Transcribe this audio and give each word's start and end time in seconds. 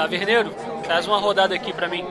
Taverneiro, 0.00 0.54
traz 0.82 1.06
uma 1.06 1.18
rodada 1.18 1.54
aqui 1.54 1.74
pra 1.74 1.86
mim. 1.86 2.06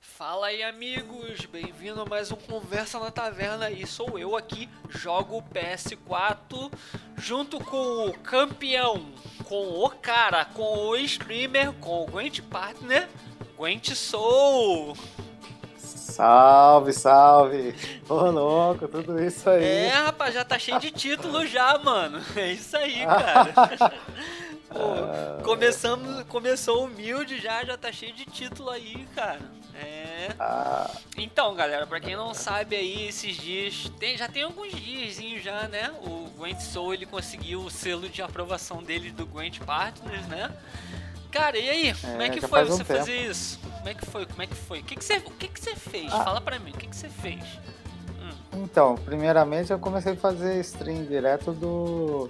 Fala 0.00 0.48
aí 0.48 0.60
amigos, 0.64 1.46
bem-vindo 1.46 2.02
a 2.02 2.04
mais 2.04 2.32
um 2.32 2.36
Conversa 2.36 2.98
na 2.98 3.12
Taverna 3.12 3.70
e 3.70 3.86
sou 3.86 4.18
eu 4.18 4.36
aqui, 4.36 4.68
jogo 4.88 5.44
PS4 5.54 6.72
junto 7.16 7.60
com 7.60 8.08
o 8.08 8.18
campeão, 8.18 9.06
com 9.44 9.84
o 9.84 9.88
cara, 9.88 10.44
com 10.46 10.88
o 10.88 10.96
streamer, 10.96 11.72
com 11.74 12.02
o 12.02 12.06
Gwent 12.06 12.40
Partner, 12.40 13.08
Gwent 13.56 13.94
Soul. 13.94 14.96
Salve, 16.12 16.92
salve! 16.92 17.74
Ô 18.08 18.14
louco, 18.30 18.86
tudo 18.86 19.22
isso 19.22 19.48
aí. 19.48 19.64
É, 19.64 19.88
rapaz, 19.90 20.34
já 20.34 20.44
tá 20.44 20.58
cheio 20.58 20.78
de 20.78 20.90
título 20.90 21.46
já, 21.46 21.78
mano. 21.78 22.20
É 22.36 22.52
isso 22.52 22.76
aí, 22.76 23.04
cara. 23.06 23.92
Pô, 24.68 25.42
começamos, 25.44 26.24
começou 26.24 26.84
humilde 26.84 27.38
já, 27.40 27.64
já 27.64 27.76
tá 27.76 27.90
cheio 27.92 28.12
de 28.14 28.24
título 28.24 28.70
aí, 28.70 29.06
cara. 29.14 29.40
É. 29.74 30.28
Ah, 30.38 30.90
Então, 31.16 31.54
galera, 31.54 31.86
pra 31.86 31.98
quem 32.00 32.14
não 32.14 32.34
sabe 32.34 32.76
aí, 32.76 33.08
esses 33.08 33.36
dias, 33.36 33.90
tem, 33.98 34.16
já 34.16 34.28
tem 34.28 34.42
alguns 34.42 34.72
dias 34.72 35.16
já, 35.42 35.66
né? 35.68 35.90
O 36.02 36.28
Gwent 36.36 36.60
Soul 36.60 36.94
ele 36.94 37.06
conseguiu 37.06 37.60
o 37.62 37.70
selo 37.70 38.08
de 38.08 38.22
aprovação 38.22 38.82
dele 38.82 39.10
do 39.10 39.26
Gwent 39.26 39.60
Partners, 39.60 40.26
né? 40.26 40.50
Cara, 41.32 41.58
e 41.58 41.68
aí? 41.68 41.94
Como 41.94 42.22
é 42.22 42.28
que 42.28 42.40
foi 42.40 42.48
faz 42.48 42.68
um 42.68 42.76
você 42.76 42.84
tempo. 42.84 42.98
fazer 42.98 43.16
isso? 43.16 43.58
Como 43.58 43.88
é 43.88 43.94
que 43.94 44.06
foi? 44.06 44.26
Como 44.26 44.42
é 44.42 44.46
que 44.46 44.54
foi? 44.54 44.80
O 44.80 44.84
que, 44.84 44.96
que, 44.96 45.04
você, 45.04 45.16
o 45.16 45.30
que, 45.30 45.48
que 45.48 45.60
você 45.60 45.74
fez? 45.74 46.12
Ah. 46.12 46.22
Fala 46.22 46.40
pra 46.42 46.58
mim, 46.58 46.70
o 46.70 46.76
que, 46.76 46.86
que 46.86 46.96
você 46.96 47.08
fez? 47.08 47.42
então, 48.54 48.96
primeiramente 48.96 49.72
eu 49.72 49.78
comecei 49.78 50.12
a 50.12 50.16
fazer 50.16 50.60
stream 50.60 51.04
direto 51.04 51.52
do 51.52 52.28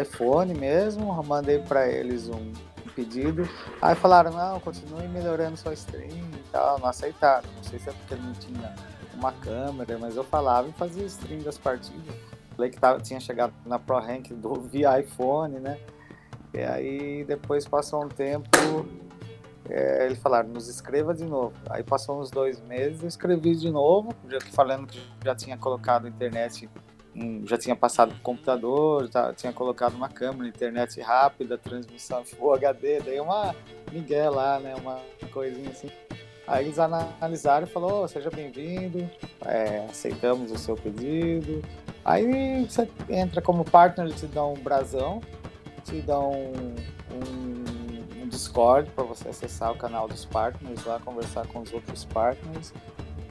iPhone 0.00 0.54
mesmo, 0.54 1.12
eu 1.12 1.22
mandei 1.24 1.58
pra 1.58 1.88
eles 1.88 2.28
um 2.28 2.52
pedido. 2.94 3.48
Aí 3.82 3.94
falaram, 3.94 4.30
não, 4.30 4.60
continue 4.60 5.06
melhorando 5.08 5.56
sua 5.56 5.74
stream 5.74 6.30
e 6.32 6.50
tal, 6.50 6.78
não 6.78 6.88
aceitaram. 6.88 7.48
Não 7.56 7.64
sei 7.64 7.78
se 7.78 7.90
é 7.90 7.92
porque 7.92 8.14
não 8.14 8.32
tinha 8.32 8.74
uma 9.14 9.32
câmera, 9.32 9.98
mas 9.98 10.16
eu 10.16 10.24
falava 10.24 10.68
e 10.68 10.72
fazia 10.72 11.04
stream 11.04 11.40
das 11.42 11.58
partidas. 11.58 12.14
Falei 12.54 12.70
que 12.70 12.78
tava, 12.78 13.00
tinha 13.00 13.20
chegado 13.20 13.52
na 13.66 13.78
Pro 13.78 13.98
Rank 13.98 14.28
do 14.32 14.54
via 14.62 14.98
iPhone, 14.98 15.58
né? 15.58 15.78
E 16.54 16.58
aí 16.60 17.24
depois 17.24 17.66
passou 17.66 18.04
um 18.04 18.08
tempo, 18.08 18.48
é, 19.68 20.06
eles 20.06 20.18
falaram, 20.18 20.48
nos 20.48 20.68
escreva 20.68 21.12
de 21.14 21.24
novo. 21.24 21.54
Aí 21.68 21.82
passou 21.82 22.20
uns 22.20 22.30
dois 22.30 22.60
meses, 22.62 23.02
eu 23.02 23.08
escrevi 23.08 23.54
de 23.56 23.70
novo, 23.70 24.14
já 24.28 24.40
falando 24.52 24.86
que 24.86 25.00
já 25.24 25.34
tinha 25.34 25.56
colocado 25.56 26.06
internet, 26.06 26.68
já 27.44 27.56
tinha 27.56 27.74
passado 27.74 28.12
pro 28.12 28.20
computador, 28.20 29.08
já 29.10 29.32
tinha 29.32 29.52
colocado 29.52 29.94
uma 29.94 30.08
câmera, 30.08 30.48
internet 30.48 31.00
rápida, 31.00 31.56
transmissão 31.58 32.24
Full 32.24 32.54
HD, 32.54 33.00
dei 33.00 33.20
uma 33.20 33.54
migué 33.90 34.28
lá, 34.28 34.60
né, 34.60 34.74
uma 34.76 35.00
coisinha 35.32 35.70
assim. 35.70 35.90
Aí 36.46 36.66
eles 36.66 36.78
analisaram 36.78 37.66
e 37.66 37.70
falaram, 37.70 38.02
"Ô, 38.02 38.08
seja 38.08 38.30
bem-vindo, 38.30 39.08
é, 39.44 39.84
aceitamos 39.90 40.52
o 40.52 40.58
seu 40.58 40.76
pedido. 40.76 41.60
Aí 42.04 42.64
você 42.64 42.88
entra 43.08 43.42
como 43.42 43.64
partner, 43.64 44.06
eles 44.06 44.20
te 44.20 44.28
dão 44.28 44.52
um 44.52 44.56
brasão, 44.62 45.20
te 45.86 46.00
dão 46.02 46.32
um, 46.32 48.24
um 48.24 48.28
Discord 48.28 48.90
para 48.90 49.04
você 49.04 49.28
acessar 49.28 49.72
o 49.72 49.76
canal 49.76 50.08
dos 50.08 50.24
partners 50.24 50.84
lá, 50.84 50.98
conversar 50.98 51.46
com 51.46 51.60
os 51.60 51.72
outros 51.72 52.04
partners 52.04 52.72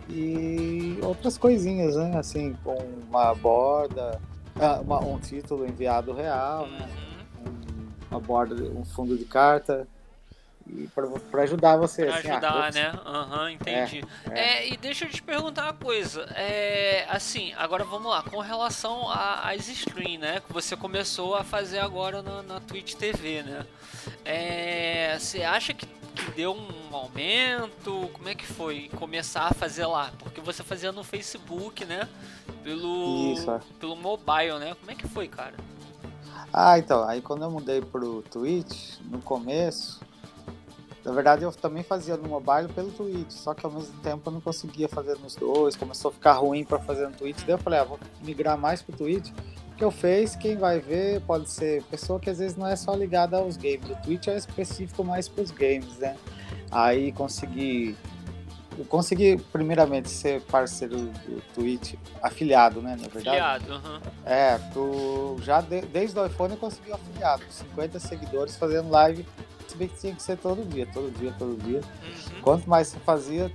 e 0.09 0.97
outras 1.03 1.37
coisinhas, 1.37 1.95
né? 1.95 2.17
Assim, 2.17 2.55
com 2.63 2.75
uma 3.09 3.33
borda, 3.35 4.19
ah, 4.59 4.79
uma- 4.81 4.99
um 5.03 5.19
título 5.19 5.67
enviado 5.67 6.13
real, 6.13 6.67
né? 6.67 6.87
Uhum. 7.45 7.51
um- 7.51 7.87
uma 8.11 8.19
borda, 8.19 8.55
um 8.55 8.85
fundo 8.85 9.17
de 9.17 9.25
carta 9.25 9.87
e 10.67 10.87
para 10.87 11.43
ajudar 11.43 11.77
você. 11.77 12.05
Pra 12.05 12.17
assim, 12.17 12.27
ah, 12.27 12.31
ajudar, 12.31 12.65
ops, 12.65 12.75
né? 12.75 12.99
Aham, 13.05 13.51
entendi. 13.51 14.03
é. 14.31 14.39
É, 14.39 14.67
e 14.69 14.77
deixa 14.77 15.05
eu 15.05 15.09
te 15.09 15.21
perguntar 15.21 15.65
uma 15.65 15.73
coisa. 15.73 16.23
É, 16.35 17.05
assim, 17.09 17.53
agora 17.53 17.83
vamos 17.83 18.09
lá. 18.09 18.23
Com 18.23 18.39
relação 18.39 19.09
às 19.09 19.67
streams, 19.67 20.17
né? 20.17 20.41
Que 20.45 20.51
você 20.51 20.75
começou 20.75 21.35
a 21.35 21.43
fazer 21.43 21.79
agora 21.79 22.23
na, 22.23 22.41
na 22.41 22.59
Twitch 22.59 22.95
TV, 22.95 23.43
né? 23.43 23.65
É, 24.23 25.17
você 25.19 25.43
acha 25.43 25.71
que, 25.73 25.85
que 25.85 26.31
deu 26.31 26.55
um 26.55 26.95
aumento? 26.95 28.09
Como 28.13 28.27
é 28.27 28.33
que 28.33 28.45
foi 28.45 28.89
começar 28.97 29.47
a 29.47 29.53
fazer 29.53 29.85
lá? 29.85 30.11
Porque 30.17 30.41
você 30.41 30.63
fazia 30.63 30.91
no 30.91 31.03
Facebook, 31.03 31.85
né? 31.85 32.09
Pelo, 32.63 33.33
Isso, 33.33 33.51
é. 33.51 33.59
pelo 33.79 33.95
mobile, 33.95 34.57
né? 34.59 34.75
Como 34.79 34.91
é 34.91 34.95
que 34.95 35.07
foi, 35.07 35.27
cara? 35.27 35.53
Ah, 36.51 36.79
então, 36.79 37.03
aí 37.03 37.21
quando 37.21 37.43
eu 37.43 37.51
mudei 37.51 37.81
pro 37.81 38.21
Twitch, 38.23 38.97
no 39.01 39.21
começo, 39.21 39.99
na 41.05 41.11
verdade 41.11 41.43
eu 41.43 41.51
também 41.51 41.83
fazia 41.83 42.17
no 42.17 42.27
mobile 42.27 42.67
pelo 42.73 42.91
Twitch, 42.91 43.31
só 43.31 43.53
que 43.53 43.65
ao 43.65 43.71
mesmo 43.71 43.95
tempo 43.99 44.27
eu 44.27 44.33
não 44.33 44.41
conseguia 44.41 44.89
fazer 44.89 45.17
nos 45.19 45.35
dois, 45.35 45.75
começou 45.75 46.09
a 46.09 46.13
ficar 46.13 46.33
ruim 46.33 46.63
pra 46.65 46.79
fazer 46.79 47.07
no 47.07 47.13
Twitch, 47.13 47.41
daí 47.45 47.51
eu 47.51 47.57
falei, 47.59 47.79
ah, 47.79 47.83
vou 47.83 47.99
migrar 48.23 48.57
mais 48.57 48.81
pro 48.81 48.95
Twitch, 48.97 49.31
que 49.77 49.83
eu 49.83 49.91
fez, 49.91 50.35
quem 50.35 50.55
vai 50.57 50.79
ver 50.79 51.21
pode 51.21 51.49
ser 51.49 51.83
pessoa 51.83 52.19
que 52.19 52.29
às 52.29 52.39
vezes 52.39 52.57
não 52.57 52.65
é 52.65 52.75
só 52.75 52.95
ligada 52.95 53.37
aos 53.37 53.55
games, 53.55 53.89
o 53.89 53.95
Twitch 54.03 54.27
é 54.27 54.35
específico 54.37 55.03
mais 55.03 55.27
pros 55.29 55.51
games, 55.51 55.97
né? 55.99 56.15
Aí 56.71 57.11
consegui 57.11 57.95
eu 58.77 58.83
consegui 58.83 59.37
primeiramente 59.53 60.09
ser 60.09 60.41
parceiro 60.41 60.97
do 60.97 61.41
Twitch, 61.53 61.93
afiliado, 62.21 62.81
né, 62.81 62.97
na 62.99 63.07
verdade. 63.07 63.21
Filiado, 63.37 63.73
aham. 63.73 64.01
É, 64.25 64.57
tu 64.73 65.37
já 65.41 65.61
de- 65.61 65.81
desde 65.83 66.19
o 66.19 66.25
iPhone 66.25 66.53
eu 66.55 66.59
consegui 66.59 66.91
um 66.91 66.95
afiliado, 66.95 67.43
50 67.49 67.99
seguidores 67.99 68.57
fazendo 68.57 68.89
live, 68.89 69.25
se 69.75 69.79
bem 69.79 69.87
que 69.89 69.99
tinha 69.99 70.15
que 70.15 70.23
ser 70.23 70.37
todo 70.37 70.63
dia, 70.67 70.87
todo 70.93 71.11
dia, 71.11 71.33
todo 71.37 71.55
dia. 71.61 71.79
Uhum. 71.81 72.41
Quanto 72.41 72.69
mais 72.69 72.87
você 72.87 72.99
fazia, 72.99 73.51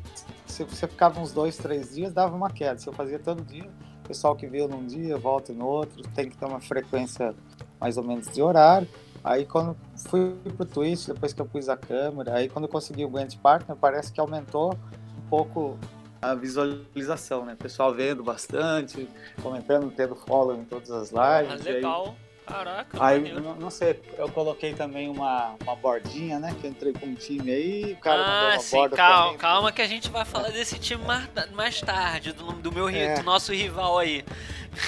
se 0.46 0.64
você 0.64 0.86
ficava 0.86 1.18
uns 1.20 1.32
dois, 1.32 1.56
três 1.56 1.94
dias, 1.94 2.12
dava 2.12 2.36
uma 2.36 2.50
queda. 2.50 2.78
Se 2.78 2.86
eu 2.86 2.92
fazia 2.92 3.18
todo 3.18 3.42
dia, 3.42 3.68
o 4.04 4.08
pessoal 4.08 4.36
que 4.36 4.46
viu 4.46 4.68
num 4.68 4.84
dia, 4.86 5.16
volta 5.16 5.52
no 5.52 5.66
outro, 5.66 6.02
tem 6.14 6.28
que 6.28 6.36
ter 6.36 6.44
uma 6.44 6.60
frequência 6.60 7.34
mais 7.80 7.96
ou 7.96 8.04
menos 8.04 8.26
de 8.26 8.42
horário. 8.42 8.86
Aí 9.24 9.44
quando 9.44 9.76
fui 10.08 10.34
pro 10.56 10.64
Twitch, 10.66 11.06
depois 11.06 11.32
que 11.32 11.40
eu 11.40 11.46
pus 11.46 11.68
a 11.68 11.76
câmera, 11.76 12.34
aí 12.36 12.48
quando 12.48 12.64
eu 12.66 12.68
consegui 12.70 13.04
o 13.04 13.08
Gwent 13.08 13.36
Partner, 13.38 13.76
parece 13.76 14.12
que 14.12 14.20
aumentou 14.20 14.74
um 15.18 15.28
pouco 15.28 15.78
a 16.22 16.34
visualização, 16.34 17.44
né? 17.46 17.54
O 17.54 17.56
pessoal 17.56 17.94
vendo 17.94 18.22
bastante, 18.22 19.08
comentando, 19.42 19.90
tendo 19.94 20.14
follow 20.14 20.54
em 20.56 20.64
todas 20.64 20.90
as 20.90 21.14
Ah, 21.14 21.40
lives. 21.42 21.66
aí- 21.66 21.72
legal. 21.74 22.14
Caraca, 22.50 22.98
Aí, 23.04 23.32
não, 23.32 23.54
não 23.54 23.70
sei, 23.70 24.00
eu 24.18 24.28
coloquei 24.30 24.74
também 24.74 25.08
uma, 25.08 25.54
uma 25.62 25.76
bordinha, 25.76 26.38
né? 26.40 26.54
Que 26.60 26.66
eu 26.66 26.70
entrei 26.70 26.92
com 26.92 27.06
um 27.06 27.14
time 27.14 27.50
aí, 27.50 27.92
o 27.92 27.96
cara 27.96 28.18
mandou 28.18 28.48
Ah, 28.48 28.52
uma 28.54 28.58
sim, 28.60 28.76
borda 28.76 28.96
calma, 28.96 29.22
também. 29.24 29.38
calma 29.38 29.72
que 29.72 29.82
a 29.82 29.86
gente 29.86 30.10
vai 30.10 30.24
falar 30.24 30.50
desse 30.50 30.78
time 30.78 31.04
mais, 31.04 31.28
mais 31.52 31.80
tarde, 31.80 32.32
do, 32.32 32.52
do 32.52 32.72
meu 32.72 32.88
É. 32.88 33.14
do 33.14 33.22
nosso 33.22 33.52
rival 33.52 33.98
aí. 33.98 34.24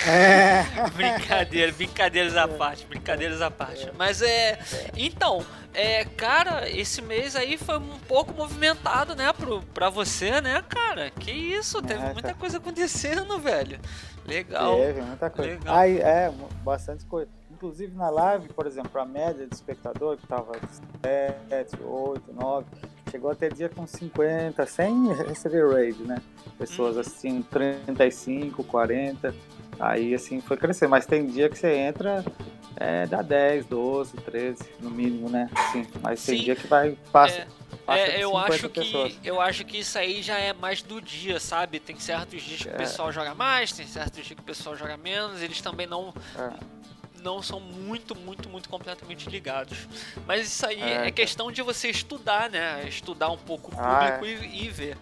É, 0.06 0.64
Brincadeira, 0.94 1.72
brincadeiras 1.72 2.36
à 2.36 2.46
parte, 2.48 2.86
brincadeiras 2.86 3.40
à 3.42 3.50
parte. 3.50 3.90
Mas 3.98 4.22
é. 4.22 4.58
Então, 4.96 5.44
é, 5.74 6.04
cara, 6.04 6.68
esse 6.68 7.02
mês 7.02 7.34
aí 7.36 7.56
foi 7.58 7.78
um 7.78 7.98
pouco 8.08 8.32
movimentado, 8.34 9.14
né, 9.14 9.32
pro, 9.32 9.62
pra 9.74 9.90
você, 9.90 10.40
né, 10.40 10.62
cara? 10.68 11.10
Que 11.10 11.30
isso, 11.30 11.80
teve 11.82 12.02
É, 12.04 12.12
muita 12.12 12.34
coisa 12.34 12.58
acontecendo, 12.58 13.38
velho. 13.38 13.78
Legal. 14.26 14.76
teve 14.76 15.00
muita 15.02 15.28
coisa. 15.30 15.50
Legal. 15.50 15.76
Aí, 15.76 15.98
é, 15.98 16.32
bastante 16.62 17.04
coisa. 17.06 17.28
Inclusive 17.50 17.94
na 17.96 18.10
live, 18.10 18.48
por 18.48 18.66
exemplo, 18.66 19.00
a 19.00 19.04
média 19.04 19.46
de 19.46 19.54
espectador, 19.54 20.16
que 20.16 20.26
tava 20.26 20.52
7, 21.48 21.76
8, 21.80 22.32
9, 22.32 22.66
chegou 23.10 23.30
a 23.30 23.34
ter 23.36 23.52
dia 23.54 23.68
com 23.68 23.86
50, 23.86 24.66
sem 24.66 25.12
receber 25.14 25.68
raid, 25.72 26.02
né? 26.02 26.20
Pessoas 26.58 26.94
Uhum. 26.94 27.00
assistindo 27.02 27.44
35, 27.44 28.64
40. 28.64 29.32
Aí 29.82 30.14
assim 30.14 30.40
foi 30.40 30.56
crescer, 30.56 30.86
mas 30.86 31.06
tem 31.06 31.26
dia 31.26 31.48
que 31.48 31.58
você 31.58 31.74
entra, 31.74 32.24
é, 32.76 33.04
dá 33.06 33.20
10, 33.20 33.66
12, 33.66 34.16
13, 34.18 34.62
no 34.78 34.88
mínimo, 34.88 35.28
né? 35.28 35.50
Sim, 35.72 35.84
mas 36.00 36.24
tem 36.24 36.38
Sim. 36.38 36.44
dia 36.44 36.54
que 36.54 36.68
vai, 36.68 36.96
passa, 37.10 37.34
É, 37.38 37.46
passa 37.84 37.98
É, 38.02 38.22
eu 38.22 38.28
50 38.30 38.54
acho 38.54 38.70
pessoas. 38.70 39.12
que 39.14 39.28
eu 39.28 39.40
acho 39.40 39.64
que 39.64 39.78
isso 39.78 39.98
aí 39.98 40.22
já 40.22 40.38
é 40.38 40.52
mais 40.52 40.82
do 40.82 41.00
dia, 41.02 41.40
sabe? 41.40 41.80
Tem 41.80 41.98
certos 41.98 42.42
dias 42.44 42.62
que 42.62 42.68
o 42.68 42.74
É. 42.74 42.76
pessoal 42.76 43.10
joga 43.10 43.34
mais, 43.34 43.72
tem 43.72 43.84
certos 43.84 44.14
dias 44.14 44.28
que 44.28 44.34
o 44.34 44.44
pessoal 44.44 44.76
joga 44.76 44.96
menos, 44.96 45.42
eles 45.42 45.60
também 45.60 45.88
não 45.88 46.14
É. 46.38 46.82
não 47.20 47.40
são 47.42 47.58
muito, 47.60 48.16
muito, 48.16 48.48
muito 48.48 48.68
completamente 48.68 49.28
ligados. 49.30 49.88
Mas 50.26 50.46
isso 50.46 50.64
aí 50.66 50.80
É, 50.80 50.92
é, 50.94 51.04
tá. 51.06 51.10
questão 51.10 51.50
de 51.52 51.60
você 51.62 51.88
estudar, 51.88 52.48
né? 52.50 52.84
Estudar 52.88 53.30
um 53.30 53.38
pouco 53.38 53.72
o 53.72 53.78
Ah, 53.80 54.18
público 54.18 54.44
e, 54.44 54.64
e 54.64 54.68
ver. 54.68 54.96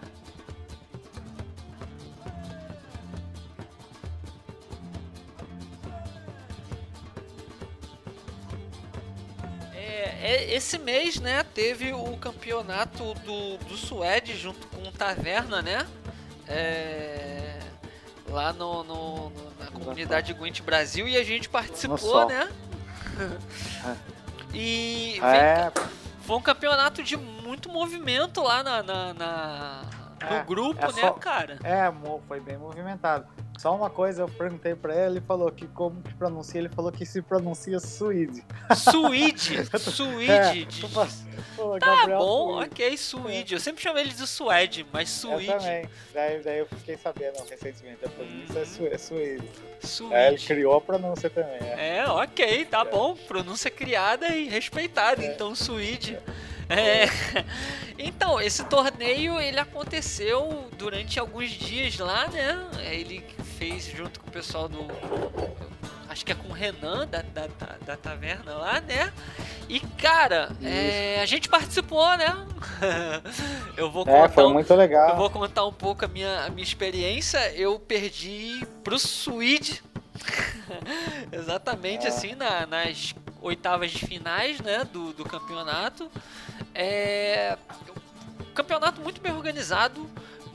Esse 10.61 10.77
mês, 10.77 11.19
né, 11.19 11.43
teve 11.55 11.91
o 11.91 12.15
campeonato 12.17 13.15
do, 13.15 13.57
do 13.57 13.75
Suede 13.75 14.37
junto 14.37 14.67
com 14.67 14.83
o 14.87 14.91
Taverna, 14.91 15.59
né? 15.59 15.87
É, 16.47 17.59
lá 18.29 18.53
no, 18.53 18.83
no- 18.83 19.29
no- 19.31 19.51
na 19.59 19.65
comunidade 19.71 20.31
Gwent 20.33 20.61
Brasil 20.61 21.07
e 21.07 21.17
a 21.17 21.23
gente 21.23 21.49
participou, 21.49 22.27
né? 22.27 22.47
e 24.53 25.19
é. 25.23 25.71
foi 26.21 26.35
um 26.37 26.41
campeonato 26.41 27.01
de 27.01 27.17
muito 27.17 27.67
movimento 27.67 28.41
lá 28.43 28.61
na, 28.61 28.83
na, 28.83 29.13
na 29.15 29.81
no 30.29 30.35
É, 30.35 30.43
grupo, 30.43 30.79
é 30.85 30.93
né, 30.93 31.01
só- 31.01 31.13
cara? 31.13 31.57
É, 31.63 31.91
foi 32.27 32.39
bem 32.39 32.57
movimentado. 32.57 33.25
Só 33.61 33.75
uma 33.75 33.91
coisa, 33.91 34.23
eu 34.23 34.27
perguntei 34.27 34.73
pra 34.73 34.91
ele, 34.95 35.17
ele 35.17 35.21
falou 35.21 35.51
que 35.51 35.67
como 35.67 36.01
que 36.01 36.11
pronuncia, 36.15 36.59
ele 36.59 36.69
falou 36.69 36.91
que 36.91 37.05
se 37.05 37.21
pronuncia 37.21 37.79
Suíde. 37.79 38.43
Suíde, 38.75 39.59
Suíde. 39.77 40.65
de- 40.65 40.87
Pô, 41.55 41.77
Tá 41.77 41.95
Gabriel 41.97 42.17
bom, 42.17 42.53
Suíde. 42.55 42.65
ok, 42.71 42.97
Suíde. 42.97 43.53
Eu 43.53 43.59
sempre 43.59 43.83
chamo 43.83 43.99
ele 43.99 44.09
de 44.13 44.25
Suede, 44.25 44.83
mas 44.91 45.23
Eu 45.23 45.33
Suíde. 45.33 45.51
também. 45.51 45.89
Daí, 46.11 46.41
daí 46.41 46.57
eu 46.57 46.65
fiquei 46.65 46.97
sabendo 46.97 47.37
recentemente, 47.47 48.03
a 48.03 48.09
pronúncia 48.09 48.59
é, 48.59 48.65
su 48.65 48.87
é 48.87 48.97
Suíde. 48.97 49.47
Suíde. 49.81 50.15
Aí 50.15 50.27
ele 50.33 50.37
criou 50.39 50.75
a 50.77 50.81
pronúncia 50.81 51.29
também. 51.29 51.59
É. 51.61 51.97
É, 51.99 52.09
ok, 52.09 52.65
tá 52.65 52.83
bom. 52.83 53.15
Pronúncia 53.27 53.69
criada 53.69 54.27
e 54.29 54.49
respeitada, 54.49 55.23
então 55.23 55.53
Suíde. 55.53 56.17
É. 56.67 57.05
Então, 58.03 58.41
esse 58.41 58.63
torneio 58.65 59.39
ele 59.39 59.59
aconteceu 59.59 60.67
durante 60.75 61.19
alguns 61.19 61.51
dias 61.51 61.99
lá, 61.99 62.27
né? 62.29 62.67
Ele 62.89 63.23
fez 63.61 63.85
junto 63.85 64.19
com 64.19 64.27
o 64.27 64.31
pessoal 64.31 64.67
do. 64.67 64.79
Acho 66.09 66.25
que 66.25 66.31
é 66.31 66.35
com 66.35 66.49
o 66.49 66.51
Renan 66.51 67.07
da, 67.07 67.21
da, 67.21 67.45
da, 67.45 67.75
da 67.85 67.95
taverna 67.95 68.55
lá, 68.55 68.81
né? 68.81 69.13
E 69.69 69.79
cara, 69.79 70.49
é, 70.63 71.21
a 71.21 71.25
gente 71.27 71.47
participou, 71.47 72.17
né? 72.17 72.25
Eu 73.77 73.91
vou 73.91 74.01
É, 74.01 74.05
contar 74.21 74.29
foi 74.29 74.45
um- 74.45 74.53
muito 74.53 74.73
legal. 74.73 75.09
eu 75.11 75.15
vou 75.15 75.29
contar 75.29 75.63
um 75.65 75.71
pouco 75.71 76.03
a 76.03 76.07
minha, 76.07 76.45
a 76.45 76.49
minha 76.49 76.63
experiência. 76.63 77.37
Eu 77.55 77.77
perdi 77.79 78.65
pro 78.83 78.97
Swede. 78.99 79.81
Exatamente 81.31 82.05
Ah. 82.07 82.09
assim, 82.09 82.33
na- 82.35 82.65
nas 82.65 83.13
oitavas 83.41 83.91
de 83.91 83.99
finais 84.05 84.59
né, 84.59 84.83
do, 84.91 85.13
do 85.13 85.23
campeonato. 85.23 86.11
É, 86.73 87.57
campeonato 88.55 88.99
muito 89.01 89.21
bem 89.21 89.31
organizado, 89.31 90.09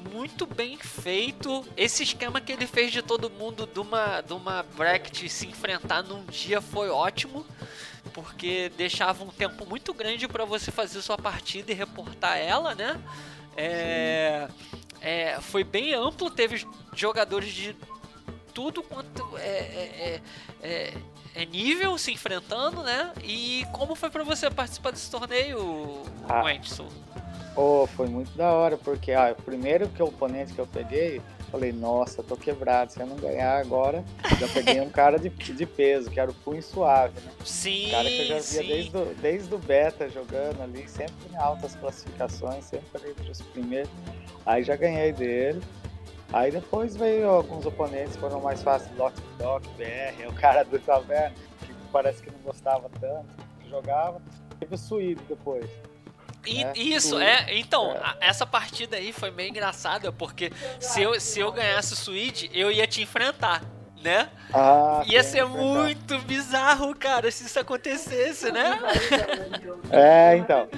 muito 0.07 0.47
bem 0.47 0.77
feito. 0.79 1.65
Esse 1.77 2.03
esquema 2.03 2.41
que 2.41 2.53
ele 2.53 2.67
fez 2.67 2.93
de 2.93 3.03
todo 3.03 3.29
mundo 3.31 3.67
de 3.67 3.81
uma, 3.81 4.21
de 4.21 4.33
uma 4.33 4.63
bracket 4.77 5.29
se 5.29 5.47
enfrentar 5.47 6.03
num 6.03 6.25
dia 6.27 6.61
foi 6.61 6.89
ótimo. 6.91 7.45
Porque 8.13 8.71
deixava 8.77 9.25
um 9.25 9.29
tempo 9.29 9.67
muito 9.67 9.93
grande 9.93 10.27
para 10.27 10.45
você 10.45 10.71
fazer 10.71 11.03
sua 11.03 11.19
partida 11.19 11.71
e 11.73 11.75
reportar 11.75 12.39
ela, 12.39 12.75
né? 12.75 12.99
É, 13.57 14.49
é, 15.01 15.41
foi 15.41 15.65
bem 15.65 15.93
amplo, 15.95 16.31
teve 16.31 16.67
jogadores 16.95 17.53
de 17.53 17.77
tudo 18.55 18.83
quanto 18.83 19.37
é, 19.37 19.41
é, 19.49 20.21
é, 20.63 20.67
é- 20.69 20.95
é 21.35 21.45
nível 21.45 21.99
se 21.99 22.11
enfrentando, 22.13 22.83
né? 22.83 23.13
E 23.23 23.67
como 23.73 23.95
foi 23.95 24.09
pra 24.09 24.25
você 24.25 24.49
participar 24.51 24.93
desse 24.93 25.11
torneio, 25.11 26.03
Ah. 26.27 26.41
Pô, 27.57 27.87
foi 27.87 28.07
muito 28.07 28.37
da 28.37 28.53
hora, 28.53 28.77
porque 28.77 29.15
ó, 29.15 29.33
o 29.33 29.35
primeiro 29.35 29.89
que 29.89 30.03
o 30.03 30.09
oponente 30.09 30.53
que 30.53 30.59
eu 30.59 30.67
peguei, 30.67 31.23
falei, 31.51 31.73
nossa, 31.73 32.23
tô 32.23 32.37
quebrado, 32.37 32.93
se 32.93 33.01
eu 33.01 33.07
não 33.07 33.17
ganhar 33.17 33.59
agora, 33.59 34.05
já 34.39 34.47
peguei 34.47 34.79
um 34.79 34.91
cara 34.91 35.19
de, 35.19 35.31
de 35.31 35.65
peso, 35.65 36.11
que 36.11 36.21
era 36.21 36.31
o 36.31 36.35
punho 36.35 36.63
suave, 36.63 37.19
né? 37.19 37.33
Sim, 37.47 37.87
Um 37.87 37.91
cara 37.93 38.11
que 38.11 38.19
eu 38.21 38.27
já 38.27 38.35
via 38.35 38.43
sim. 38.43 38.67
desde 38.69 38.97
o, 38.99 39.15
desde 39.23 39.55
o 39.55 39.59
beta 39.59 40.07
jogando 40.11 40.63
ali, 40.63 40.87
sempre 40.87 41.15
em 41.33 41.37
altas 41.37 41.75
classificações, 41.77 42.63
sempre 42.67 43.09
entre 43.09 43.31
os 43.31 43.41
primeiros. 43.41 43.91
Aí 44.45 44.63
já 44.63 44.77
ganhei 44.77 45.15
dele. 45.15 45.63
Aí 46.35 46.51
depois 46.51 46.95
veio 46.95 47.27
alguns 47.31 47.65
oponentes 47.65 48.17
que 48.17 48.21
foram 48.21 48.39
mais 48.43 48.63
fáceis, 48.63 48.95
Lock 48.99 49.19
Doc, 49.39 49.65
BR, 49.79 50.29
o 50.29 50.35
cara 50.35 50.63
do 50.63 50.79
Taverna, 50.79 51.35
que 51.65 51.73
parece 51.91 52.23
que 52.23 52.31
não 52.31 52.41
gostava 52.41 52.91
tanto, 53.01 53.29
jogava. 53.67 54.21
Teve 54.61 54.75
o 54.75 54.79
Suído 54.79 55.23
depois. 55.27 55.65
E- 56.47 56.65
né? 56.65 56.73
Isso, 56.75 57.11
Tudo. 57.11 57.23
é. 57.23 57.47
Então, 57.59 57.93
É. 57.93 57.99
a- 57.99 58.17
essa 58.21 58.47
partida 58.47 58.97
aí 58.97 59.13
foi 59.13 59.31
meio 59.31 59.51
engraçada, 59.51 60.13
porque 60.13 60.51
se 60.81 61.03
eu, 61.03 61.19
se 61.21 61.41
eu 61.41 61.51
ganhasse 61.53 61.93
o 61.93 61.97
Swede, 61.97 62.51
eu 62.55 62.71
ia 62.71 62.87
te 62.87 63.03
enfrentar, 63.03 63.63
né? 64.03 64.29
Ah, 64.53 65.03
Ia 65.07 65.23
ser 65.23 65.45
verdade. 65.45 65.59
muito 65.59 66.19
bizarro, 66.21 66.95
cara, 66.95 67.31
se 67.31 67.45
isso 67.45 67.59
acontecesse, 67.59 68.51
né? 68.53 68.79
É, 69.91 70.37
então. 70.37 70.69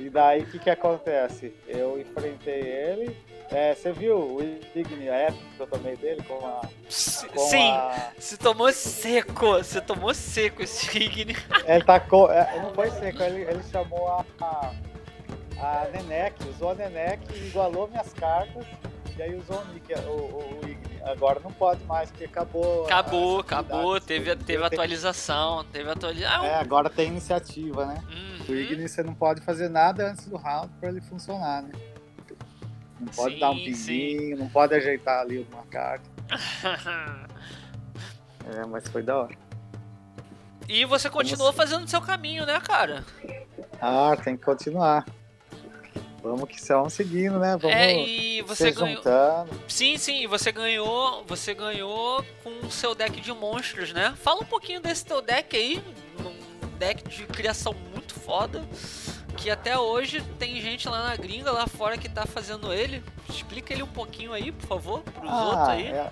E 0.00 0.08
daí 0.08 0.42
o 0.42 0.46
que, 0.46 0.58
que 0.58 0.70
acontece? 0.70 1.52
Eu 1.66 2.00
enfrentei 2.00 2.60
ele. 2.60 3.16
É, 3.50 3.74
você 3.74 3.92
viu 3.92 4.16
o 4.16 4.42
Igni, 4.74 5.08
a 5.10 5.14
época 5.16 5.42
que 5.56 5.60
eu 5.62 5.66
tomei 5.66 5.96
dele 5.96 6.22
com 6.26 6.34
a. 6.46 6.60
Com 6.62 7.38
Sim, 7.48 7.70
a- 7.72 8.10
se 8.18 8.36
tomou 8.38 8.72
seco, 8.72 9.52
você 9.58 9.80
tomou 9.82 10.14
seco 10.14 10.62
esse 10.62 10.86
Igni. 10.98 11.36
Ele 11.66 11.84
tacou. 11.84 12.30
é, 12.32 12.58
não 12.60 12.72
foi 12.74 12.90
seco, 12.90 13.22
ele, 13.22 13.42
ele 13.42 13.62
chamou 13.70 14.08
a, 14.08 14.24
a, 14.40 14.70
a 15.60 15.88
Nenek, 15.92 16.48
usou 16.48 16.70
a 16.70 16.74
Nenek, 16.74 17.22
igualou 17.46 17.88
minhas 17.88 18.12
cartas. 18.12 18.66
E 19.16 19.22
aí 19.22 19.34
usou 19.36 19.60
o 19.60 19.64
Nick, 19.72 19.94
o, 19.94 20.10
o, 20.10 20.60
o 20.60 20.68
Igni. 20.68 21.00
Agora 21.04 21.38
não 21.38 21.52
pode 21.52 21.84
mais, 21.84 22.10
porque 22.10 22.24
acabou. 22.24 22.84
Acabou, 22.86 23.40
acabou, 23.40 24.00
teve, 24.00 24.34
teve 24.34 24.64
atualização, 24.64 25.64
teve 25.66 25.88
atualização. 25.88 26.44
É, 26.44 26.56
agora 26.56 26.90
tem 26.90 27.08
iniciativa, 27.08 27.86
né? 27.86 28.02
Uhum. 28.10 28.44
O 28.48 28.58
Igni 28.58 28.88
você 28.88 29.04
não 29.04 29.14
pode 29.14 29.40
fazer 29.42 29.68
nada 29.68 30.10
antes 30.10 30.26
do 30.26 30.36
round 30.36 30.68
pra 30.80 30.88
ele 30.88 31.00
funcionar, 31.00 31.62
né? 31.62 31.70
Não 32.98 33.06
pode 33.12 33.34
Sim, 33.34 33.40
dar 33.40 33.50
um 33.50 33.56
pinguinho, 33.56 34.36
não 34.38 34.48
pode 34.48 34.74
ajeitar 34.74 35.20
ali 35.20 35.38
alguma 35.38 35.64
carta. 35.66 36.10
É, 38.46 38.66
mas 38.66 38.86
foi 38.88 39.02
da 39.02 39.16
hora. 39.16 39.34
e 40.68 40.84
você 40.84 41.08
continuou 41.08 41.50
fazendo 41.50 41.88
seu 41.88 42.02
caminho, 42.02 42.44
né, 42.44 42.60
cara? 42.60 43.02
Ah, 43.80 44.14
tem 44.22 44.36
que 44.36 44.44
continuar. 44.44 45.06
Vamos 46.24 46.48
que 46.48 46.58
vamos 46.68 46.94
seguindo, 46.94 47.38
né? 47.38 47.54
Vamos 47.54 47.76
é, 47.76 47.94
e 47.94 48.40
você 48.40 48.70
ganhou. 48.70 48.96
juntando. 48.96 49.50
Sim, 49.68 49.98
sim, 49.98 50.22
e 50.22 50.26
você 50.26 50.50
ganhou. 50.50 51.22
Você 51.26 51.52
ganhou 51.52 52.24
com 52.42 52.66
o 52.66 52.70
seu 52.70 52.94
deck 52.94 53.20
de 53.20 53.30
monstros, 53.30 53.92
né? 53.92 54.14
Fala 54.16 54.40
um 54.40 54.46
pouquinho 54.46 54.80
desse 54.80 55.04
teu 55.04 55.20
deck 55.20 55.54
aí. 55.54 55.84
Um 56.18 56.78
deck 56.78 57.06
de 57.06 57.26
criação 57.26 57.74
muito 57.92 58.14
foda. 58.14 58.64
Que 59.36 59.50
até 59.50 59.78
hoje 59.78 60.22
tem 60.38 60.58
gente 60.62 60.88
lá 60.88 61.10
na 61.10 61.16
gringa, 61.16 61.52
lá 61.52 61.66
fora, 61.66 61.98
que 61.98 62.08
tá 62.08 62.24
fazendo 62.24 62.72
ele. 62.72 63.02
Explica 63.28 63.74
ele 63.74 63.82
um 63.82 63.88
pouquinho 63.88 64.32
aí, 64.32 64.50
por 64.50 64.66
favor, 64.66 65.00
pros 65.00 65.30
outros 65.30 65.68
aí. 65.68 65.88
é. 65.88 66.10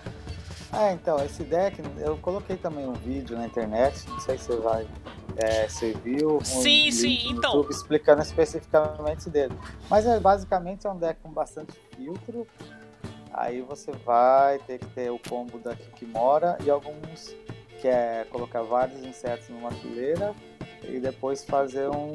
É, 0.75 0.91
então, 0.93 1.23
esse 1.23 1.43
deck, 1.45 1.83
eu 1.99 2.17
coloquei 2.17 2.57
também 2.57 2.87
um 2.87 2.95
vídeo 2.95 3.37
na 3.37 3.45
internet, 3.45 4.09
não 4.09 4.19
sei 4.21 4.39
se 4.39 4.47
você 4.47 4.57
vai. 4.57 4.87
É, 5.37 5.69
você 5.69 5.93
viu? 5.93 6.39
um 6.39 6.45
Sim, 6.45 6.91
sim, 6.91 7.31
então. 7.31 7.55
YouTube 7.55 7.71
explicando 7.71 8.23
especificamente 8.23 9.31
dele. 9.31 9.55
Mas 9.89 10.07
é, 10.07 10.19
basicamente 10.21 10.87
é 10.87 10.91
um 10.91 10.99
deck 10.99 11.21
com 11.23 11.31
bastante 11.31 11.73
filtro. 11.97 12.47
Aí 13.33 13.63
você 13.63 13.93
vai 14.05 14.59
ter 14.61 14.79
que 14.79 14.87
ter 14.87 15.11
o 15.11 15.19
combo 15.19 15.59
da 15.59 15.75
Kikimora 15.75 16.59
e 16.65 16.71
alguns 16.71 17.35
que 17.81 17.89
é 17.89 18.27
colocar 18.31 18.63
vários 18.63 19.03
insetos 19.05 19.49
numa 19.49 19.71
fileira 19.73 20.35
e 20.85 21.01
depois 21.01 21.45
fazer 21.45 21.89
um 21.89 22.15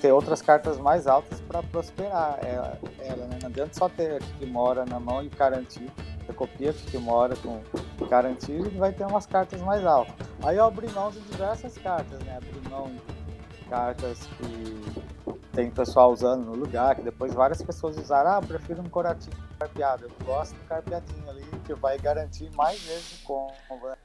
ter 0.00 0.12
outras 0.12 0.42
cartas 0.42 0.78
mais 0.78 1.06
altas 1.06 1.40
para 1.40 1.62
prosperar 1.62 2.38
ela, 2.42 2.78
ela, 2.98 3.26
né? 3.26 3.38
Não 3.40 3.48
adianta 3.48 3.74
só 3.74 3.88
ter 3.88 4.16
a 4.16 4.18
Kikimora 4.18 4.84
na 4.84 4.98
mão 4.98 5.22
e 5.22 5.28
garantir. 5.28 5.90
Você 6.26 6.32
copia 6.32 6.70
a 6.70 6.72
Kikimora 6.72 7.36
com 7.36 7.62
garantir 8.06 8.66
e 8.66 8.76
vai 8.76 8.92
ter 8.92 9.04
umas 9.04 9.26
cartas 9.26 9.60
mais 9.62 9.86
altas. 9.86 10.25
Aí 10.42 10.56
eu 10.56 10.64
abri 10.64 10.88
mão 10.92 11.10
de 11.10 11.20
diversas 11.20 11.76
cartas, 11.78 12.18
né? 12.24 12.36
Abri 12.36 12.60
mão 12.68 12.90
de 12.90 13.68
cartas 13.68 14.18
que 14.38 15.46
tem 15.52 15.70
pessoal 15.70 16.12
usando 16.12 16.44
no 16.44 16.54
lugar, 16.54 16.94
que 16.94 17.02
depois 17.02 17.32
várias 17.34 17.62
pessoas 17.62 17.96
usaram, 17.96 18.30
ah, 18.32 18.38
eu 18.42 18.46
prefiro 18.46 18.80
um 18.82 18.88
coratinho 18.88 19.36
carpeado. 19.58 20.04
Eu 20.04 20.26
gosto 20.26 20.54
do 20.54 20.64
carpeadinho 20.68 21.28
ali, 21.30 21.44
que 21.64 21.74
vai 21.74 21.98
garantir 21.98 22.50
mais 22.54 22.78
vezes 22.82 23.20
o 23.20 23.24
combo, 23.24 23.88
né? 23.88 23.96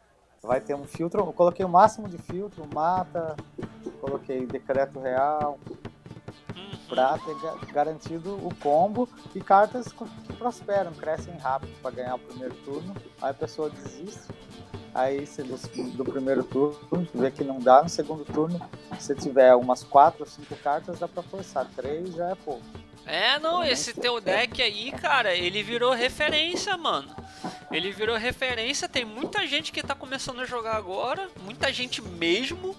Vai 0.42 0.60
ter 0.60 0.74
um 0.74 0.86
filtro, 0.86 1.20
eu 1.22 1.34
coloquei 1.34 1.64
o 1.64 1.70
máximo 1.70 2.08
de 2.08 2.18
filtro, 2.18 2.68
mata, 2.74 3.36
coloquei 4.00 4.46
decreto 4.48 5.00
real, 5.00 5.60
Uhum. 6.56 6.72
pra 6.90 7.18
ter 7.20 7.36
ga- 7.40 7.56
garantido 7.72 8.36
o 8.36 8.54
combo 8.56 9.08
e 9.36 9.40
cartas 9.42 9.92
que 9.92 10.34
prosperam, 10.38 10.92
crescem 10.94 11.38
rápido 11.38 11.72
para 11.82 11.92
ganhar 11.92 12.16
o 12.16 12.20
primeiro 12.20 12.56
turno. 12.66 12.96
Aí 13.22 13.30
a 13.30 13.34
pessoa 13.34 13.70
desiste. 13.70 14.22
Aí 14.94 15.26
se 15.26 15.42
do, 15.44 15.56
do 15.94 16.06
primeiro 16.06 16.44
turno, 16.44 17.08
vê 17.14 17.32
que 17.32 17.44
não 17.44 17.60
dá, 17.60 17.82
no 17.82 17.90
segundo 17.90 18.26
turno, 18.26 18.60
se 19.00 19.16
tiver 19.16 19.56
umas 19.56 19.84
quatro 19.84 20.22
ou 20.24 20.28
cinco 20.28 20.56
cartas, 20.58 21.00
dá 21.00 21.08
para 21.08 21.24
forçar. 21.24 21.66
Três 21.76 22.14
já 22.14 22.30
é 22.30 22.36
pouco. 22.36 22.62
É, 23.06 23.40
não, 23.40 23.64
esse 23.64 23.94
teu 23.94 24.22
deck 24.22 24.62
aí, 24.62 24.92
cara, 24.92 25.34
ele 25.34 25.64
virou 25.64 25.92
referência, 25.94 26.78
mano. 26.78 27.14
Ele 27.72 27.92
virou 27.92 28.18
referência, 28.18 28.88
tem 28.88 29.06
muita 29.06 29.48
gente 29.48 29.72
que 29.72 29.82
tá 29.82 29.96
começando 29.96 30.42
a 30.42 30.46
jogar 30.46 30.76
agora, 30.76 31.28
muita 31.44 31.72
gente 31.72 32.02
mesmo. 32.02 32.76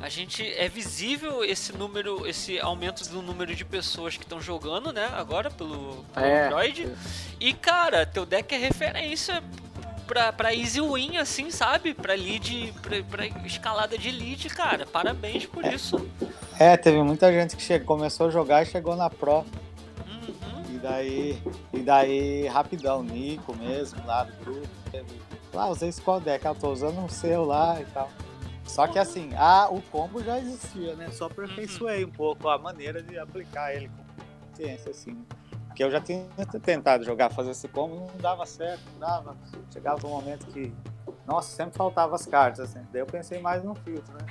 A 0.00 0.08
gente 0.08 0.46
é 0.46 0.68
visível 0.68 1.44
esse 1.44 1.72
número, 1.72 2.24
esse 2.24 2.60
aumento 2.60 3.08
do 3.08 3.20
número 3.20 3.52
de 3.54 3.64
pessoas 3.64 4.16
que 4.16 4.22
estão 4.22 4.40
jogando, 4.40 4.92
né, 4.92 5.10
agora 5.12 5.50
pelo, 5.50 6.04
pelo 6.14 6.26
É. 6.26 6.46
Android. 6.46 6.88
E 7.40 7.52
cara, 7.52 8.06
teu 8.06 8.24
deck 8.24 8.54
é 8.54 8.58
referência 8.58 9.42
pra, 10.08 10.32
pra 10.32 10.54
easy 10.54 10.80
win, 10.80 11.18
assim, 11.18 11.50
sabe? 11.50 11.92
Pra 11.94 12.14
lead, 12.14 12.74
pra, 12.82 13.02
pra 13.04 13.26
escalada 13.46 13.96
de 13.96 14.10
lead, 14.10 14.48
cara. 14.48 14.86
Parabéns 14.86 15.46
por 15.46 15.64
é. 15.64 15.74
isso. 15.74 16.08
É, 16.58 16.76
teve 16.76 17.00
muita 17.02 17.30
gente 17.30 17.54
que 17.54 17.62
chegou, 17.62 17.98
começou 17.98 18.26
a 18.26 18.30
jogar 18.30 18.62
e 18.62 18.66
chegou 18.66 18.96
na 18.96 19.08
Pro. 19.08 19.44
Uhum. 20.06 20.74
E 20.74 20.78
daí, 20.78 21.42
e 21.72 21.78
daí, 21.80 22.46
rapidão, 22.48 23.02
Nico 23.02 23.54
mesmo, 23.54 24.04
lá 24.06 24.24
do 24.24 24.32
grupo. 24.44 24.68
Lá, 25.52 25.64
ah, 25.64 25.68
usei 25.68 25.92
qual 26.04 26.20
deck, 26.20 26.44
eu 26.44 26.54
tô 26.54 26.72
usando 26.72 26.98
um 26.98 27.08
seu 27.08 27.44
lá 27.44 27.80
e 27.80 27.84
tal. 27.86 28.10
Só 28.64 28.86
que 28.86 28.98
assim, 28.98 29.30
a, 29.34 29.68
o 29.70 29.80
combo 29.80 30.22
já 30.22 30.38
existia, 30.38 30.94
né? 30.94 31.08
Só 31.10 31.26
aperfeiçoei 31.26 32.04
um 32.04 32.10
pouco 32.10 32.48
a 32.48 32.58
maneira 32.58 33.02
de 33.02 33.18
aplicar 33.18 33.74
ele 33.74 33.88
com 33.88 34.54
ciência, 34.54 34.90
assim. 34.90 35.16
Porque 35.78 35.84
eu 35.84 35.92
já 35.92 36.00
tinha 36.00 36.26
tentado 36.60 37.04
jogar, 37.04 37.30
fazer 37.30 37.52
esse 37.52 37.68
combo, 37.68 37.94
não 37.94 38.16
dava 38.16 38.44
certo, 38.44 38.82
não 38.94 38.98
dava. 38.98 39.36
Chegava 39.72 40.04
um 40.08 40.10
momento 40.10 40.44
que, 40.48 40.74
nossa, 41.24 41.54
sempre 41.54 41.76
faltava 41.76 42.16
as 42.16 42.26
cartas, 42.26 42.68
assim. 42.68 42.84
Daí 42.90 43.00
eu 43.00 43.06
pensei 43.06 43.40
mais 43.40 43.62
no 43.62 43.76
filtro, 43.76 44.12
né? 44.12 44.26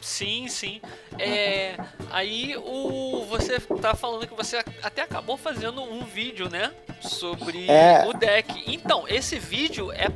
Sim, 0.00 0.48
sim. 0.48 0.80
É, 1.18 1.76
aí 2.10 2.56
o 2.56 3.26
você 3.28 3.60
tá 3.60 3.94
falando 3.94 4.26
que 4.26 4.34
você 4.34 4.64
até 4.82 5.02
acabou 5.02 5.36
fazendo 5.36 5.82
um 5.82 6.02
vídeo, 6.02 6.48
né, 6.48 6.72
sobre 7.02 7.70
é. 7.70 8.06
o 8.06 8.14
deck. 8.14 8.64
Então, 8.66 9.06
esse 9.06 9.38
vídeo 9.38 9.92
é 9.92 10.06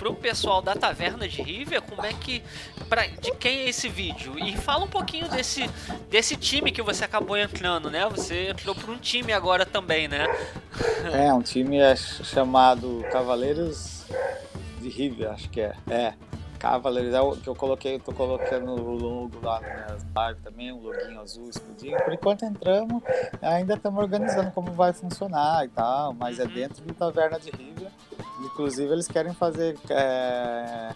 pro 0.00 0.14
pessoal 0.14 0.62
da 0.62 0.74
Taverna 0.74 1.28
de 1.28 1.42
River, 1.42 1.82
como 1.82 2.06
é 2.06 2.14
que 2.14 2.42
pra, 2.88 3.06
de 3.06 3.32
quem 3.32 3.58
é 3.58 3.68
esse 3.68 3.86
vídeo? 3.86 4.38
E 4.38 4.56
fala 4.56 4.86
um 4.86 4.88
pouquinho 4.88 5.28
desse 5.28 5.68
desse 6.08 6.36
time 6.36 6.72
que 6.72 6.80
você 6.80 7.04
acabou 7.04 7.36
entrando, 7.36 7.90
né? 7.90 8.08
Você 8.08 8.48
entrou 8.48 8.74
para 8.74 8.90
um 8.90 8.96
time 8.96 9.30
agora 9.30 9.66
também, 9.66 10.08
né? 10.08 10.24
É, 11.12 11.30
um 11.34 11.42
time 11.42 11.76
é 11.76 11.94
chamado 11.94 13.04
Cavaleiros 13.12 14.06
de 14.80 14.88
River, 14.88 15.32
acho 15.32 15.50
que 15.50 15.60
é. 15.60 15.74
É. 15.90 16.14
Cavaleiros, 16.58 17.14
é 17.14 17.20
o 17.20 17.36
que 17.36 17.48
eu 17.48 17.54
coloquei, 17.54 17.96
eu 17.96 18.00
tô 18.00 18.12
colocando 18.12 18.72
o 18.72 18.94
logo 18.94 19.38
lá 19.42 19.60
nas 19.60 20.02
lives 20.02 20.42
também, 20.42 20.72
um 20.72 20.80
loginho 20.80 21.20
azul 21.20 21.48
escudinho. 21.48 21.96
Por 22.02 22.12
enquanto 22.12 22.44
entramos, 22.44 23.02
ainda 23.40 23.74
estamos 23.74 24.02
organizando 24.02 24.50
como 24.50 24.72
vai 24.72 24.92
funcionar 24.92 25.64
e 25.64 25.68
tal, 25.68 26.14
mas 26.14 26.38
é 26.38 26.44
uhum. 26.44 26.52
dentro 26.52 26.84
do 26.84 26.94
Taverna 26.94 27.38
de 27.38 27.50
River. 27.50 27.90
Inclusive 28.60 28.92
eles 28.92 29.08
querem 29.08 29.32
fazer 29.32 29.78
é, 29.88 30.92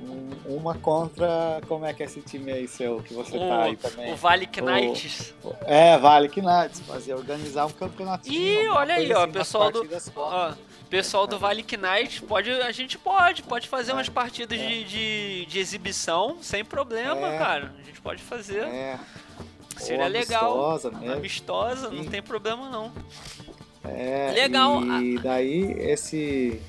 um, 0.00 0.56
uma 0.56 0.74
contra. 0.74 1.60
Como 1.68 1.84
é 1.84 1.92
que 1.92 2.02
é 2.02 2.06
esse 2.06 2.22
time 2.22 2.50
aí 2.50 2.66
seu 2.66 3.02
que 3.02 3.12
você 3.12 3.36
o, 3.36 3.40
tá 3.40 3.64
aí 3.64 3.76
também? 3.76 4.12
O 4.14 4.16
Vale 4.16 4.46
Knights. 4.46 5.34
O, 5.44 5.54
é, 5.66 5.98
Vale 5.98 6.28
Knights, 6.28 6.80
fazer 6.80 7.12
organizar 7.12 7.66
um 7.66 7.70
campeonato. 7.70 8.26
Ih, 8.32 8.66
olha 8.68 8.94
aí, 8.94 9.12
ó, 9.12 9.24
assim, 9.24 9.32
pessoal 9.32 9.70
do. 9.70 9.86
Ó, 10.16 10.52
pessoal 10.88 11.26
do 11.26 11.38
Vale 11.38 11.62
Knight, 11.62 12.22
pode, 12.22 12.50
a 12.50 12.72
gente 12.72 12.96
pode, 12.96 13.42
pode 13.42 13.68
fazer 13.68 13.90
é, 13.90 13.94
umas 13.94 14.08
partidas 14.08 14.58
é. 14.58 14.66
de, 14.66 14.84
de, 14.84 15.46
de, 15.46 15.58
exibição 15.58 16.38
sem 16.40 16.64
problema, 16.64 17.28
é, 17.28 17.38
cara. 17.38 17.74
A 17.78 17.82
gente 17.82 18.00
pode 18.00 18.22
fazer. 18.22 18.62
É. 18.62 18.98
Seria 19.76 20.08
legal. 20.08 20.70
Amistosa 20.70 20.90
mesmo. 20.90 21.12
Amistosa, 21.12 21.90
Sim. 21.90 21.96
não 21.96 22.04
tem 22.06 22.22
problema 22.22 22.70
não. 22.70 22.90
É, 23.84 24.32
legal. 24.32 24.82
E 25.02 25.18
daí 25.18 25.72
esse 25.78 26.60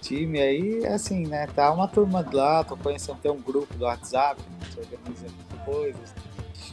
time 0.00 0.40
aí, 0.40 0.86
assim, 0.86 1.26
né? 1.26 1.46
Tá 1.54 1.72
uma 1.72 1.88
turma 1.88 2.26
lá, 2.32 2.64
tô 2.64 2.76
conhecendo, 2.76 3.18
tem 3.18 3.30
um 3.30 3.40
grupo 3.40 3.72
do 3.74 3.84
WhatsApp, 3.84 4.40
se 4.72 4.80
organiza 4.80 5.26
coisas. 5.64 6.14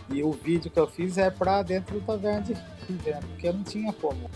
E 0.10 0.24
o 0.24 0.32
vídeo 0.32 0.70
que 0.70 0.80
eu 0.80 0.88
fiz 0.88 1.18
é 1.18 1.30
pra 1.30 1.64
dentro 1.64 2.00
do 2.00 2.06
Taverna 2.06 2.42
de 2.42 2.54
River, 2.88 3.16
né? 3.16 3.20
porque 3.28 3.48
eu 3.48 3.54
não 3.54 3.64
tinha 3.64 3.92
como 3.94 4.30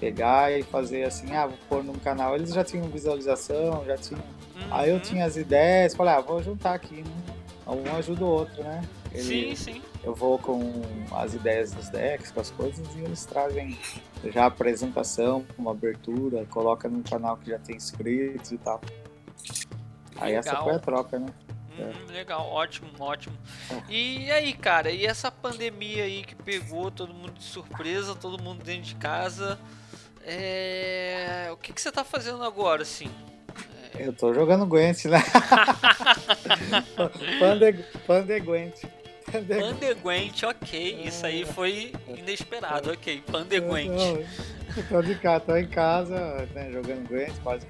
pegar 0.00 0.52
e 0.52 0.64
fazer 0.64 1.04
assim, 1.04 1.32
ah, 1.34 1.46
vou 1.46 1.58
pôr 1.68 1.84
num 1.84 1.94
canal. 1.94 2.34
Eles 2.34 2.52
já 2.52 2.64
tinham 2.64 2.88
visualização, 2.88 3.84
já 3.86 3.96
tinham. 3.96 4.22
Uhum. 4.56 4.68
Aí 4.70 4.90
eu 4.90 4.98
tinha 4.98 5.24
as 5.24 5.36
ideias, 5.36 5.94
falei, 5.94 6.14
ah, 6.14 6.20
vou 6.20 6.42
juntar 6.42 6.74
aqui, 6.74 7.02
né? 7.02 7.34
Um 7.66 7.96
ajuda 7.96 8.24
o 8.24 8.28
outro, 8.28 8.64
né? 8.64 8.82
Ele, 9.12 9.22
sim, 9.22 9.54
sim. 9.54 9.82
Eu 10.04 10.14
vou 10.14 10.36
com 10.36 10.82
as 11.12 11.32
ideias 11.32 11.72
dos 11.72 11.88
decks, 11.88 12.32
com 12.32 12.40
as 12.40 12.50
coisas, 12.50 12.84
e 12.96 13.00
eles 13.00 13.24
trazem 13.24 13.78
já 14.24 14.44
a 14.44 14.46
apresentação, 14.46 15.46
uma 15.56 15.70
abertura, 15.70 16.44
coloca 16.46 16.88
num 16.88 17.02
canal 17.02 17.36
que 17.36 17.50
já 17.50 17.58
tem 17.58 17.76
inscritos 17.76 18.50
e 18.50 18.58
tal. 18.58 18.80
Aí 20.16 20.34
essa 20.34 20.56
foi 20.56 20.74
a 20.74 20.78
troca, 20.80 21.20
né? 21.20 21.26
Hum, 21.78 22.12
legal, 22.12 22.48
ótimo, 22.48 22.90
ótimo. 22.98 23.36
É. 23.70 23.92
E 23.92 24.30
aí, 24.30 24.52
cara, 24.52 24.90
e 24.90 25.06
essa 25.06 25.30
pandemia 25.30 26.04
aí 26.04 26.22
que 26.22 26.34
pegou 26.34 26.90
todo 26.90 27.14
mundo 27.14 27.32
de 27.32 27.44
surpresa, 27.44 28.14
todo 28.14 28.42
mundo 28.42 28.62
dentro 28.62 28.82
de 28.82 28.94
casa, 28.96 29.58
é... 30.24 31.48
o 31.52 31.56
que, 31.56 31.72
que 31.72 31.80
você 31.80 31.92
tá 31.92 32.04
fazendo 32.04 32.42
agora, 32.42 32.82
assim? 32.82 33.10
É... 33.94 34.06
Eu 34.06 34.12
tô 34.12 34.34
jogando 34.34 34.66
Gwent, 34.66 35.04
né? 35.04 35.22
Pande, 37.38 37.84
Pande 38.06 38.40
Gwent. 38.40 38.82
Pandeguente, 39.32 40.44
ok. 40.44 41.02
Isso 41.04 41.24
aí 41.24 41.44
foi 41.44 41.92
inesperado, 42.08 42.92
ok. 42.92 43.22
Pandeguente. 43.30 44.26
Tô 44.88 45.02
de 45.02 45.14
cá, 45.16 45.40
tô 45.40 45.56
em 45.56 45.66
casa, 45.66 46.48
né, 46.54 46.70
jogando 46.72 47.06
Gwent, 47.08 47.34
quase 47.42 47.66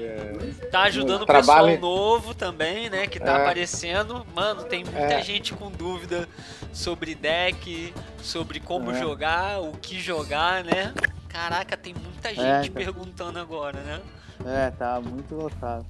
é, 0.00 0.66
tá 0.70 0.82
ajudando 0.82 1.22
o 1.22 1.26
trabalho... 1.26 1.74
pessoal 1.74 1.80
novo 1.80 2.34
também, 2.34 2.88
né? 2.88 3.06
Que 3.06 3.18
tá 3.18 3.32
é. 3.32 3.42
aparecendo. 3.42 4.24
Mano, 4.34 4.64
tem 4.64 4.84
muita 4.84 5.14
é. 5.14 5.22
gente 5.22 5.54
com 5.54 5.70
dúvida 5.70 6.28
sobre 6.72 7.14
deck, 7.14 7.92
sobre 8.22 8.60
como 8.60 8.92
é. 8.92 9.00
jogar, 9.00 9.60
o 9.60 9.72
que 9.72 9.98
jogar, 9.98 10.62
né? 10.62 10.94
Caraca, 11.28 11.76
tem 11.76 11.94
muita 11.94 12.30
é, 12.30 12.34
gente 12.62 12.70
tá... 12.70 12.78
perguntando 12.78 13.38
agora, 13.38 13.80
né? 13.80 14.00
É, 14.46 14.70
tá 14.70 15.00
muito 15.00 15.34
lotado. 15.34 15.84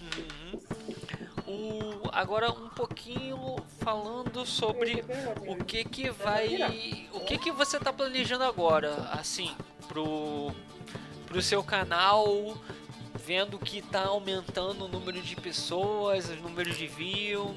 Uhum. 0.00 0.60
O, 1.50 2.08
agora 2.12 2.50
um 2.50 2.68
pouquinho 2.68 3.56
falando 3.78 4.46
sobre 4.46 5.04
o 5.46 5.56
que 5.64 5.84
que 5.84 6.10
vai, 6.10 7.08
o 7.12 7.20
que 7.20 7.38
que 7.38 7.50
você 7.50 7.78
tá 7.80 7.92
planejando 7.92 8.44
agora, 8.44 9.08
assim, 9.12 9.54
pro 9.88 10.52
pro 11.26 11.40
seu 11.40 11.62
canal, 11.62 12.56
vendo 13.14 13.56
que 13.58 13.80
tá 13.80 14.06
aumentando 14.06 14.84
o 14.86 14.88
número 14.88 15.22
de 15.22 15.36
pessoas, 15.36 16.28
os 16.28 16.40
números 16.40 16.76
de 16.76 16.88
view, 16.88 17.54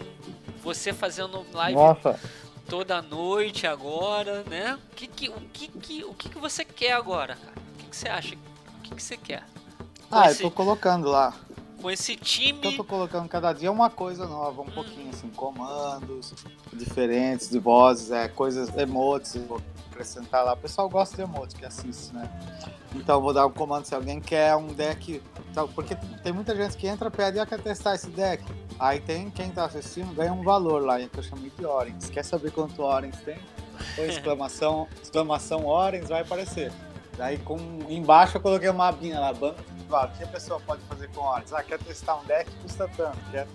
você 0.62 0.93
fazendo 0.93 1.43
live 1.51 1.75
Nossa. 1.75 2.19
toda 2.69 3.01
noite 3.01 3.65
agora, 3.65 4.43
né? 4.43 4.77
O 4.91 4.95
que 4.95 5.07
que, 5.07 5.29
o 5.29 5.41
que, 5.51 5.67
que, 5.67 6.03
o 6.03 6.13
que, 6.13 6.29
que 6.29 6.38
você 6.38 6.63
quer 6.63 6.93
agora, 6.93 7.35
cara? 7.35 7.55
O 7.57 7.77
que, 7.77 7.89
que 7.89 7.95
você 7.95 8.07
acha? 8.07 8.35
O 8.35 8.81
que, 8.81 8.95
que 8.95 9.01
você 9.01 9.17
quer? 9.17 9.43
Com 10.07 10.19
ah, 10.19 10.29
esse, 10.29 10.43
eu 10.43 10.50
tô 10.51 10.55
colocando 10.55 11.09
lá. 11.09 11.33
Com 11.83 11.91
esse 11.91 12.15
time. 12.15 12.61
Eu 12.63 12.77
tô 12.77 12.83
colocando 12.85 13.27
cada 13.27 13.51
dia 13.51 13.69
uma 13.69 13.89
coisa 13.89 14.25
nova, 14.25 14.61
um 14.61 14.63
hum. 14.63 14.71
pouquinho 14.73 15.09
assim, 15.09 15.27
comandos 15.31 16.33
diferentes 16.71 17.49
de 17.49 17.59
vozes, 17.59 18.09
é, 18.09 18.29
coisas, 18.29 18.73
emotes, 18.77 19.35
vou 19.45 19.61
acrescentar 19.91 20.45
lá. 20.45 20.53
O 20.53 20.57
pessoal 20.57 20.87
gosta 20.87 21.17
de 21.17 21.23
emotes 21.23 21.53
que 21.53 21.65
assiste, 21.65 22.13
né? 22.13 22.31
Então 22.95 23.21
vou 23.21 23.33
dar 23.33 23.45
um 23.45 23.51
comando 23.51 23.83
se 23.83 23.93
alguém 23.93 24.21
quer 24.21 24.55
um 24.55 24.67
deck. 24.67 25.21
Porque 25.75 25.93
tem 26.23 26.31
muita 26.31 26.55
gente 26.55 26.77
que 26.77 26.87
entra, 26.87 27.11
pede, 27.11 27.37
ah, 27.37 27.45
quer 27.45 27.59
testar 27.59 27.95
esse 27.95 28.07
deck. 28.07 28.41
Aí 28.79 29.01
tem 29.01 29.29
quem 29.29 29.51
tá 29.51 29.65
assistindo, 29.65 30.15
ganha 30.15 30.31
um 30.31 30.41
valor 30.41 30.81
lá, 30.81 30.97
que 31.05 31.19
eu 31.19 31.23
chamo 31.23 31.41
de 31.41 31.65
Orens. 31.65 32.09
Quer 32.09 32.23
saber 32.23 32.51
quanto 32.51 32.81
Orens 32.81 33.17
tem? 33.25 33.37
Exclamação, 33.97 34.87
exclamação 35.01 35.65
Orens 35.65 36.07
vai 36.07 36.21
aparecer. 36.21 36.71
Daí 37.17 37.37
com, 37.39 37.57
embaixo 37.89 38.37
eu 38.37 38.41
coloquei 38.41 38.69
uma 38.69 38.87
abinha 38.87 39.19
lá, 39.19 39.33
banco 39.33 39.72
O 39.93 40.17
que 40.17 40.23
a 40.23 40.27
pessoa 40.27 40.59
pode 40.59 40.81
fazer 40.85 41.07
com 41.09 41.21
Orens? 41.21 41.53
Ah, 41.53 41.62
quer 41.62 41.77
testar 41.77 42.15
um 42.15 42.25
deck, 42.25 42.50
custa 42.63 42.88
tanto. 42.97 43.17
Quer, 43.31 43.47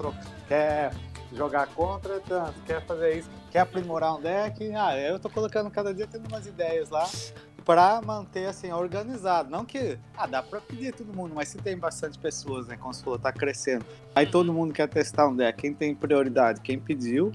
quer 0.47 0.93
jogar 1.33 1.67
contra, 1.69 2.15
é 2.15 2.21
tanto. 2.21 2.55
Quer 2.63 2.81
fazer 2.87 3.19
isso, 3.19 3.31
quer 3.51 3.61
aprimorar 3.61 4.15
um 4.15 4.21
deck. 4.21 4.73
Ah, 4.73 4.97
eu 4.97 5.19
tô 5.19 5.29
colocando 5.29 5.69
cada 5.69 5.93
dia 5.93 6.07
tendo 6.07 6.29
umas 6.29 6.47
ideias 6.47 6.91
lá 6.91 7.09
para 7.65 8.01
manter 8.01 8.47
assim 8.47 8.73
organizado. 8.73 9.51
Não 9.51 9.65
que 9.65 9.99
ah, 10.17 10.27
dá 10.27 10.41
para 10.41 10.61
pedir 10.61 10.95
todo 10.95 11.13
mundo, 11.13 11.35
mas 11.35 11.49
se 11.49 11.59
tem 11.59 11.77
bastante 11.77 12.17
pessoas, 12.19 12.69
né, 12.69 12.77
como 12.77 12.95
falou, 12.95 13.19
tá 13.19 13.33
crescendo. 13.33 13.85
Aí 14.15 14.25
uhum. 14.25 14.31
todo 14.31 14.53
mundo 14.53 14.73
quer 14.73 14.89
testar 14.89 15.27
um 15.29 15.35
deck. 15.35 15.61
Quem 15.61 15.75
tem 15.75 15.93
prioridade, 15.93 16.61
quem 16.61 16.79
pediu. 16.79 17.33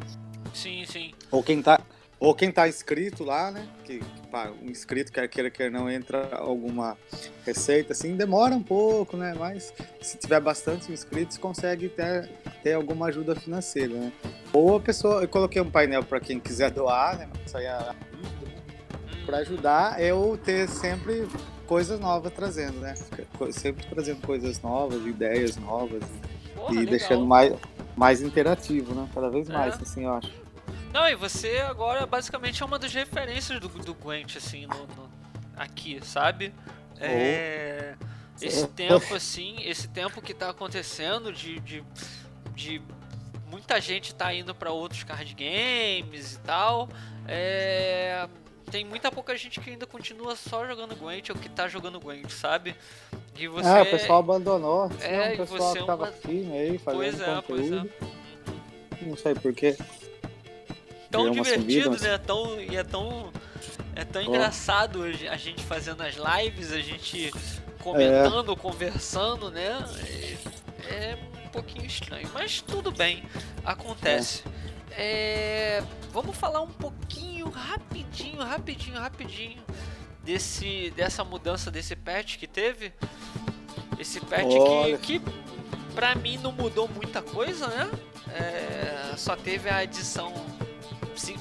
Sim, 0.53 0.85
sim. 0.85 1.13
Ou 1.29 1.43
quem 1.43 1.61
tá 1.61 1.79
ou 2.23 2.33
quem 2.33 2.49
tá 2.53 2.69
inscrito 2.69 3.21
lá, 3.21 3.51
né? 3.51 3.67
Que, 3.83 4.01
pá, 4.31 4.49
um 4.61 4.69
inscrito 4.69 5.11
quer 5.11 5.27
queira 5.27 5.49
quer 5.49 5.69
não 5.69 5.91
entra 5.91 6.37
alguma 6.37 6.97
receita 7.45 7.91
assim, 7.91 8.15
demora 8.15 8.55
um 8.55 8.63
pouco, 8.63 9.17
né? 9.17 9.35
Mas 9.37 9.73
se 10.01 10.17
tiver 10.17 10.39
bastante 10.39 10.89
inscritos, 10.89 11.37
consegue 11.37 11.89
ter, 11.89 12.29
ter 12.63 12.75
alguma 12.75 13.07
ajuda 13.07 13.35
financeira, 13.35 13.93
né? 13.93 14.13
Ou 14.53 14.77
a 14.77 14.79
pessoa, 14.79 15.23
eu 15.23 15.27
coloquei 15.27 15.61
um 15.61 15.69
painel 15.69 16.01
para 16.01 16.21
quem 16.21 16.39
quiser 16.39 16.71
doar, 16.71 17.17
né? 17.17 17.29
Isso 17.45 17.57
aí 17.57 17.65
é 17.65 17.93
para 19.25 19.39
ajudar 19.39 20.01
eu 20.01 20.39
ter 20.41 20.69
sempre 20.69 21.27
coisas 21.67 21.99
novas 21.99 22.31
trazendo, 22.31 22.79
né? 22.79 22.95
Sempre 23.51 23.85
trazendo 23.87 24.25
coisas 24.25 24.61
novas, 24.61 25.05
ideias 25.05 25.57
novas 25.57 26.03
Porra, 26.55 26.73
e 26.73 26.77
legal. 26.77 26.91
deixando 26.91 27.25
mais, 27.25 27.53
mais 27.97 28.21
interativo, 28.21 28.95
né? 28.95 29.09
Cada 29.13 29.29
vez 29.29 29.49
mais, 29.49 29.77
é. 29.77 29.81
assim, 29.81 30.05
eu 30.05 30.13
acho. 30.13 30.42
Não, 30.93 31.09
e 31.09 31.15
você 31.15 31.57
agora 31.57 32.05
basicamente 32.05 32.61
é 32.61 32.65
uma 32.65 32.77
das 32.77 32.93
referências 32.93 33.59
do, 33.59 33.67
do 33.67 33.95
Gwent, 33.95 34.37
assim, 34.37 34.67
no, 34.67 34.85
no, 34.95 35.09
aqui, 35.57 35.99
sabe? 36.03 36.53
É, 36.99 37.95
esse 38.39 38.67
tempo, 38.67 39.15
assim, 39.15 39.55
esse 39.63 39.87
tempo 39.87 40.21
que 40.21 40.35
tá 40.35 40.51
acontecendo 40.51 41.33
de, 41.33 41.59
de, 41.61 41.83
de 42.53 42.79
muita 43.49 43.81
gente 43.81 44.13
tá 44.13 44.31
indo 44.31 44.53
para 44.53 44.71
outros 44.71 45.03
card 45.03 45.33
games 45.33 46.35
e 46.35 46.39
tal. 46.41 46.87
É, 47.27 48.27
tem 48.69 48.85
muita 48.85 49.11
pouca 49.11 49.35
gente 49.35 49.59
que 49.59 49.71
ainda 49.71 49.87
continua 49.87 50.35
só 50.35 50.67
jogando 50.67 50.95
Gwent 50.95 51.29
ou 51.31 51.35
que 51.35 51.49
tá 51.49 51.67
jogando 51.67 51.99
Gwent, 51.99 52.29
sabe? 52.29 52.75
E 53.35 53.47
você... 53.47 53.67
É, 53.67 53.81
o 53.81 53.85
pessoal 53.89 54.19
abandonou. 54.19 54.91
É, 55.01 55.33
o 55.33 55.37
pessoal 55.37 55.73
que 55.73 55.85
tava 55.85 56.03
uma... 56.03 56.11
firme 56.11 56.55
aí, 56.55 56.77
fazendo 56.77 56.97
pois 56.99 57.19
é, 57.19 57.25
conteúdo. 57.25 57.91
Pois 57.99 58.11
é. 59.01 59.05
Não 59.05 59.17
sei 59.17 59.33
porquê. 59.33 59.75
Tão 61.13 61.29
divertido, 61.29 61.83
subida, 61.83 62.09
né? 62.09 62.17
Tão, 62.17 62.59
e 62.59 62.75
é 62.75 62.83
tão, 62.83 63.31
é 63.95 64.03
tão 64.03 64.21
engraçado 64.21 65.03
a 65.03 65.37
gente 65.37 65.63
fazendo 65.63 66.01
as 66.01 66.15
lives, 66.15 66.71
a 66.71 66.79
gente 66.79 67.31
comentando, 67.79 68.51
é. 68.51 68.55
conversando, 68.55 69.51
né? 69.51 69.85
É, 69.99 70.93
é, 70.93 71.19
um 71.45 71.49
pouquinho 71.49 71.85
estranho, 71.85 72.27
mas 72.33 72.61
tudo 72.61 72.91
bem, 72.91 73.23
acontece. 73.63 74.43
É. 74.89 75.77
é 75.79 75.83
vamos 76.11 76.35
falar 76.35 76.61
um 76.61 76.71
pouquinho, 76.71 77.47
rapidinho, 77.49 78.41
rapidinho, 78.41 78.99
rapidinho 78.99 79.63
desse, 80.23 80.91
dessa 80.95 81.23
mudança 81.23 81.69
desse 81.69 81.95
patch 81.95 82.37
que 82.37 82.47
teve. 82.47 82.91
Esse 83.99 84.19
patch 84.19 84.45
Olha. 84.45 84.97
que, 84.97 85.19
que 85.19 85.31
pra 85.93 86.15
mim 86.15 86.37
não 86.37 86.51
mudou 86.51 86.87
muita 86.87 87.21
coisa, 87.21 87.67
né? 87.67 87.91
É, 88.33 89.15
só 89.15 89.35
teve 89.35 89.69
a 89.69 89.77
adição 89.77 90.33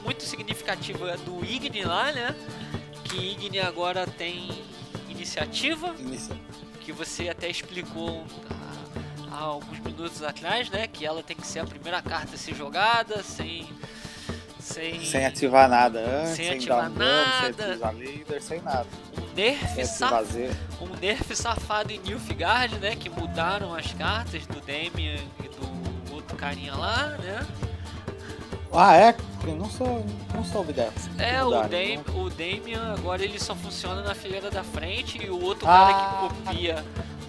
muito 0.02 0.22
significativa 0.22 1.16
do 1.18 1.44
Igni 1.44 1.82
lá, 1.82 2.12
né? 2.12 2.34
Que 3.04 3.16
Igni 3.16 3.58
agora 3.58 4.06
tem 4.06 4.50
iniciativa. 5.08 5.94
Inicia. 5.98 6.36
Que 6.80 6.92
você 6.92 7.28
até 7.28 7.48
explicou 7.48 8.24
há, 9.30 9.36
há, 9.36 9.40
alguns 9.40 9.78
minutos 9.80 10.22
atrás, 10.22 10.70
né? 10.70 10.86
Que 10.86 11.06
ela 11.06 11.22
tem 11.22 11.36
que 11.36 11.46
ser 11.46 11.60
a 11.60 11.64
primeira 11.64 12.00
carta 12.02 12.34
a 12.34 12.38
ser 12.38 12.54
jogada, 12.54 13.22
sem. 13.22 13.68
Sem, 14.58 15.04
sem 15.04 15.26
ativar 15.26 15.68
nada 15.68 15.98
antes, 15.98 16.36
sem, 16.36 16.46
sem 16.46 16.56
ativar 16.56 16.88
nada, 16.88 17.52
sem 17.52 17.70
ativar 17.72 17.94
líder, 17.94 18.40
sem 18.40 18.60
nada. 18.62 18.86
Um 19.18 19.34
nerf, 19.34 19.86
saf... 19.86 20.36
um 20.80 20.96
nerf 21.00 21.34
safado 21.34 21.92
em 21.92 21.98
Nilfgaard, 21.98 22.78
né? 22.78 22.94
Que 22.94 23.10
mudaram 23.10 23.74
as 23.74 23.92
cartas 23.92 24.46
do 24.46 24.60
Damian 24.60 25.18
e 25.42 25.48
do 25.48 26.14
outro 26.14 26.36
carinha 26.36 26.76
lá, 26.76 27.08
né? 27.18 27.44
Ah, 28.72 28.96
é? 28.96 29.14
Eu 29.46 29.56
não 29.56 29.68
sou, 29.68 30.04
não 30.34 30.44
soube 30.44 30.72
dessa. 30.72 31.10
É, 31.18 31.42
o, 31.44 31.50
Dam 31.50 32.02
o 32.14 32.30
Damian 32.30 32.94
agora 32.94 33.22
ele 33.22 33.38
só 33.38 33.54
funciona 33.54 34.02
na 34.02 34.14
fileira 34.14 34.50
da 34.50 34.64
frente 34.64 35.22
e 35.22 35.28
o 35.28 35.42
outro 35.42 35.68
ah. 35.68 35.70
cara 35.70 36.28
que 36.28 36.42
copia 36.44 36.84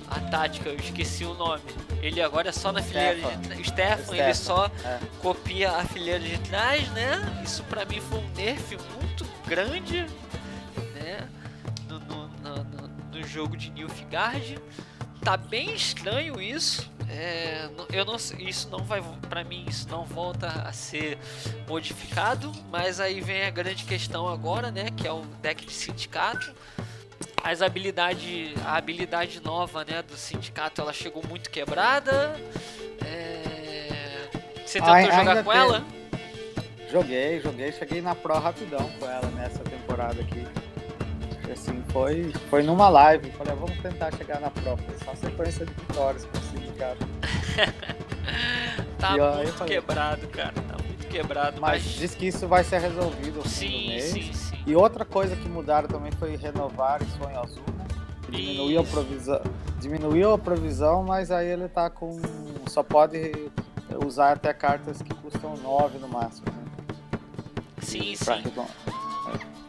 a 0.09 0.19
tática, 0.19 0.69
eu 0.69 0.75
esqueci 0.75 1.25
o 1.25 1.33
nome. 1.33 1.63
Ele 2.01 2.21
agora 2.21 2.49
é 2.49 2.51
só 2.51 2.71
na 2.71 2.81
fileira 2.81 3.15
de 3.37 3.61
O 3.61 3.65
Stefan, 3.65 4.15
ele 4.15 4.33
só 4.33 4.69
é. 4.85 4.99
copia 5.21 5.71
a 5.71 5.83
fileira 5.85 6.19
de 6.19 6.37
trás, 6.39 6.87
né? 6.89 7.41
Isso 7.43 7.63
pra 7.63 7.83
mim 7.85 7.99
foi 7.99 8.19
um 8.19 8.29
nerf 8.35 8.77
muito 8.99 9.25
grande, 9.47 10.05
né? 10.93 11.27
No, 11.87 11.99
no, 11.99 12.27
no, 12.27 12.89
no 13.11 13.27
jogo 13.27 13.57
de 13.57 13.71
Nilfgaard. 13.71 14.59
Tá 15.21 15.37
bem 15.37 15.73
estranho 15.73 16.39
isso. 16.41 16.91
É, 17.15 17.69
eu 17.91 18.03
não 18.05 18.15
isso 18.15 18.67
não 18.71 18.79
vai 18.79 18.99
para 19.29 19.43
mim 19.43 19.65
isso 19.67 19.87
não 19.87 20.03
volta 20.03 20.47
a 20.47 20.73
ser 20.73 21.19
modificado 21.67 22.51
mas 22.71 22.99
aí 22.99 23.21
vem 23.21 23.43
a 23.45 23.51
grande 23.51 23.83
questão 23.83 24.27
agora 24.27 24.71
né 24.71 24.85
que 24.97 25.07
é 25.07 25.11
o 25.11 25.21
deck 25.39 25.63
de 25.63 25.73
sindicato. 25.73 26.51
As 27.43 27.61
habilidades 27.61 28.55
a 28.65 28.77
habilidade 28.77 29.39
nova 29.41 29.85
né 29.85 30.01
do 30.01 30.17
sindicato 30.17 30.81
ela 30.81 30.91
chegou 30.91 31.23
muito 31.27 31.51
quebrada. 31.51 32.35
É, 33.05 34.29
você 34.65 34.81
tentou 34.81 35.11
jogar 35.11 35.43
com 35.43 35.51
tem. 35.51 35.59
ela 35.59 35.85
joguei 36.89 37.39
joguei 37.41 37.71
cheguei 37.73 38.01
na 38.01 38.15
pro 38.15 38.39
rapidão 38.39 38.89
com 38.99 39.05
ela 39.05 39.27
nessa 39.35 39.59
temporada 39.59 40.19
aqui 40.19 40.43
assim 41.53 41.83
foi 41.89 42.33
foi 42.49 42.63
numa 42.63 42.89
live 42.89 43.31
falei 43.31 43.55
vamos 43.55 43.77
tentar 43.79 44.11
chegar 44.11 44.39
na 44.39 44.49
foi 44.49 44.97
só 45.05 45.15
sequência 45.15 45.65
de 45.65 45.73
vitórias 45.73 46.27
cara. 46.83 46.97
tá 48.99 49.11
muito 49.11 49.53
falei, 49.53 49.75
quebrado, 49.75 50.27
cara. 50.27 50.53
Tá 50.53 50.83
muito 50.83 51.07
quebrado. 51.07 51.61
Mas, 51.61 51.83
mas, 51.83 51.93
diz 51.93 52.15
que 52.15 52.27
isso 52.27 52.47
vai 52.47 52.63
ser 52.63 52.79
resolvido 52.79 53.39
no 53.39 53.47
sim, 53.47 53.87
mês. 53.87 54.05
Sim, 54.05 54.33
sim. 54.33 54.57
E 54.65 54.75
outra 54.75 55.05
coisa 55.05 55.35
que 55.35 55.47
mudaram 55.47 55.87
também 55.87 56.11
foi 56.13 56.35
renovar 56.35 57.01
o 57.01 57.05
Sonho 57.17 57.39
Azul, 57.39 57.63
né? 57.77 57.85
Diminuiu 58.29 58.81
a, 58.81 58.83
provisão, 58.83 59.41
diminuiu 59.79 60.33
a 60.33 60.37
provisão, 60.37 61.03
mas 61.03 61.31
aí 61.31 61.47
ele 61.47 61.67
tá 61.67 61.89
com. 61.89 62.19
Só 62.67 62.81
pode 62.81 63.31
usar 64.05 64.31
até 64.33 64.53
cartas 64.53 65.01
que 65.01 65.13
custam 65.15 65.55
9 65.57 65.99
no 65.99 66.07
máximo. 66.07 66.47
Né? 66.47 66.95
Sim, 67.81 68.15
sim. 68.15 68.43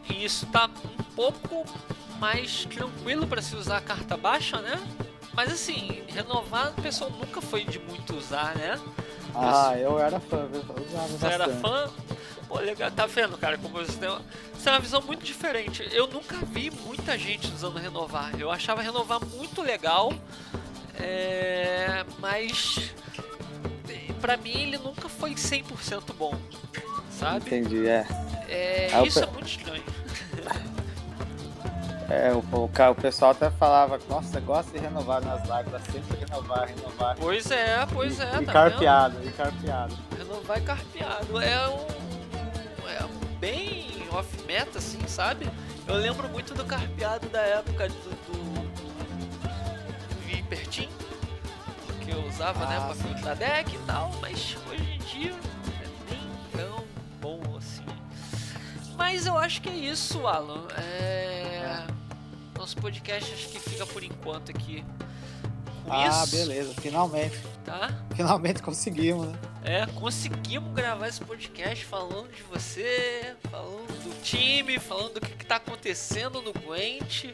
Isso 0.09 0.47
tá 0.47 0.69
pouco 1.15 1.65
mais 2.19 2.65
tranquilo 2.65 3.27
para 3.27 3.41
se 3.41 3.55
usar 3.55 3.77
a 3.77 3.81
carta 3.81 4.17
baixa, 4.17 4.61
né? 4.61 4.79
Mas 5.33 5.51
assim, 5.51 6.03
renovar 6.07 6.73
o 6.77 6.81
pessoal 6.81 7.09
nunca 7.09 7.41
foi 7.41 7.65
de 7.65 7.79
muito 7.79 8.15
usar, 8.15 8.55
né? 8.55 8.79
Ah, 9.33 9.73
eu 9.77 9.99
era 9.99 10.19
fã, 10.19 10.47
eu 10.53 10.85
usava 10.85 11.07
Você 11.07 11.25
era 11.25 11.49
fã? 11.49 11.89
Pô, 12.47 12.59
legal, 12.59 12.89
tá 12.91 13.05
vendo, 13.05 13.37
cara, 13.37 13.57
como 13.57 13.73
você 13.73 13.97
tem 13.97 14.07
uma... 14.07 14.21
Você 14.53 14.69
uma 14.69 14.79
visão 14.79 15.01
muito 15.01 15.23
diferente. 15.23 15.87
Eu 15.91 16.07
nunca 16.07 16.37
vi 16.37 16.71
muita 16.71 17.17
gente 17.17 17.51
usando 17.53 17.77
renovar. 17.77 18.31
Eu 18.39 18.49
achava 18.49 18.81
renovar 18.81 19.19
muito 19.25 19.61
legal, 19.61 20.13
é... 20.95 22.05
mas 22.19 22.93
pra 24.21 24.37
mim 24.37 24.53
ele 24.53 24.77
nunca 24.77 25.09
foi 25.09 25.35
100% 25.35 26.13
bom, 26.17 26.33
sabe? 27.11 27.45
Entendi, 27.45 27.87
é. 27.87 28.07
é 28.47 29.03
isso 29.05 29.19
é 29.19 29.25
muito 29.27 29.47
estranho. 29.47 29.83
É, 32.09 32.31
o, 32.31 32.37
o, 32.37 32.65
o, 32.65 32.95
pessoal 32.95 33.31
até 33.31 33.49
falava, 33.49 33.99
nossa, 34.07 34.39
gosta 34.39 34.71
de 34.71 34.83
renovar 34.83 35.23
nas 35.23 35.41
lives, 35.41 35.81
sempre 35.91 36.17
renovar, 36.19 36.67
renovar. 36.67 37.15
Pois 37.19 37.49
é, 37.49 37.85
pois 37.91 38.19
é, 38.19 38.41
e, 38.41 38.45
tá 38.45 38.53
carpeado, 38.53 39.17
vendo? 39.17 39.29
E 39.29 39.31
carpeado. 39.31 39.97
Renovar 40.15 40.57
e 40.57 40.61
carpeado. 40.61 41.41
É 41.41 41.67
um. 41.67 42.05
É 42.87 43.37
bem 43.39 44.07
off-meta, 44.11 44.77
assim, 44.77 44.99
sabe? 45.07 45.49
Eu 45.87 45.95
lembro 45.95 46.29
muito 46.29 46.53
do 46.53 46.63
carpeado 46.63 47.27
da 47.29 47.41
época 47.41 47.89
do, 47.89 47.93
do, 47.93 48.43
do 48.81 50.21
Vipertin, 50.25 50.89
que 52.01 52.11
eu 52.11 52.23
usava, 52.27 52.67
né, 52.67 52.77
ah, 52.77 52.79
né, 52.81 52.85
pra 52.85 52.95
filtrar 52.95 53.35
deck 53.35 53.75
e 53.75 53.79
tal, 53.79 54.11
mas 54.21 54.55
hoje 54.69 54.93
em 54.93 54.97
dia 54.99 55.31
é 55.31 56.11
nem 56.11 56.29
tão 56.55 56.83
bom 57.19 57.41
assim. 57.57 57.85
Mas 58.95 59.25
eu 59.25 59.35
acho 59.37 59.59
que 59.61 59.69
é 59.69 59.75
isso, 59.75 60.25
Alan. 60.27 60.67
É 60.77 61.34
nosso 62.65 62.77
podcast 62.77 63.31
acho 63.31 63.49
que 63.49 63.59
fica 63.59 63.85
por 63.85 64.03
enquanto 64.03 64.49
aqui. 64.49 64.83
Com 65.83 65.93
ah, 65.93 66.07
isso. 66.07 66.35
beleza, 66.35 66.73
finalmente. 66.81 67.37
Tá? 67.63 67.91
Finalmente 68.15 68.63
conseguimos, 68.63 69.27
né? 69.27 69.37
É, 69.63 69.85
conseguimos 69.93 70.73
gravar 70.73 71.07
esse 71.07 71.21
podcast 71.21 71.85
falando 71.85 72.27
de 72.35 72.41
você, 72.41 73.35
falando 73.51 74.03
do 74.03 74.23
time, 74.23 74.79
falando 74.79 75.13
do 75.13 75.21
que, 75.21 75.33
que 75.33 75.45
tá 75.45 75.57
acontecendo 75.57 76.41
no 76.41 76.51
Gwent. 76.53 77.25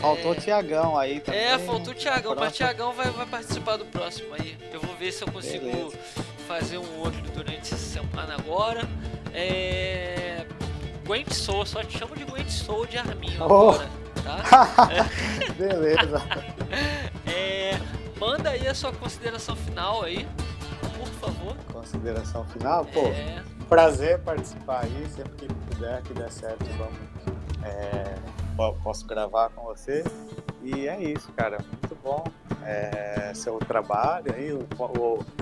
Faltou 0.00 0.34
é... 0.34 0.38
o 0.38 0.40
Tiagão 0.40 0.96
aí 0.96 1.18
também. 1.18 1.40
É, 1.40 1.58
faltou 1.58 1.92
o 1.92 1.96
Tiagão, 1.96 2.36
mas 2.36 2.52
o 2.52 2.56
Tiagão 2.56 2.92
vai, 2.92 3.10
vai 3.10 3.26
participar 3.26 3.76
do 3.76 3.86
próximo 3.86 4.32
aí. 4.34 4.56
Eu 4.72 4.80
vou 4.80 4.94
ver 4.94 5.10
se 5.10 5.24
eu 5.24 5.32
consigo 5.32 5.64
beleza. 5.64 5.98
fazer 6.46 6.78
um 6.78 7.00
outro 7.00 7.22
durante 7.34 7.74
essa 7.74 7.76
semana 7.76 8.36
agora. 8.36 8.88
É. 9.34 10.46
Gwent 11.04 11.32
Soul, 11.32 11.66
só 11.66 11.82
te 11.82 11.98
chamo 11.98 12.14
de 12.14 12.22
Gwent 12.22 12.50
Soul 12.50 12.86
de 12.86 12.98
Arminho 12.98 13.40
oh. 13.40 13.44
agora 13.44 14.09
tá? 14.36 14.78
Beleza. 15.56 16.22
É, 17.26 17.78
manda 18.18 18.50
aí 18.50 18.66
a 18.66 18.74
sua 18.74 18.92
consideração 18.92 19.56
final 19.56 20.02
aí, 20.02 20.26
por 20.96 21.08
favor. 21.08 21.56
Consideração 21.72 22.44
final? 22.46 22.84
Pô, 22.86 23.06
é... 23.08 23.42
prazer 23.68 24.18
participar 24.20 24.84
aí, 24.84 25.06
sempre 25.14 25.32
que 25.32 25.54
puder, 25.54 26.02
que 26.02 26.14
der 26.14 26.30
certo, 26.30 26.64
vamos. 26.76 26.98
É, 27.64 28.14
posso 28.82 29.06
gravar 29.06 29.50
com 29.50 29.62
você. 29.64 30.04
E 30.62 30.88
é 30.88 31.02
isso, 31.02 31.32
cara. 31.32 31.58
Muito 31.82 31.96
bom 32.02 32.24
é, 32.64 33.32
seu 33.34 33.58
trabalho 33.58 34.34
aí, 34.34 34.50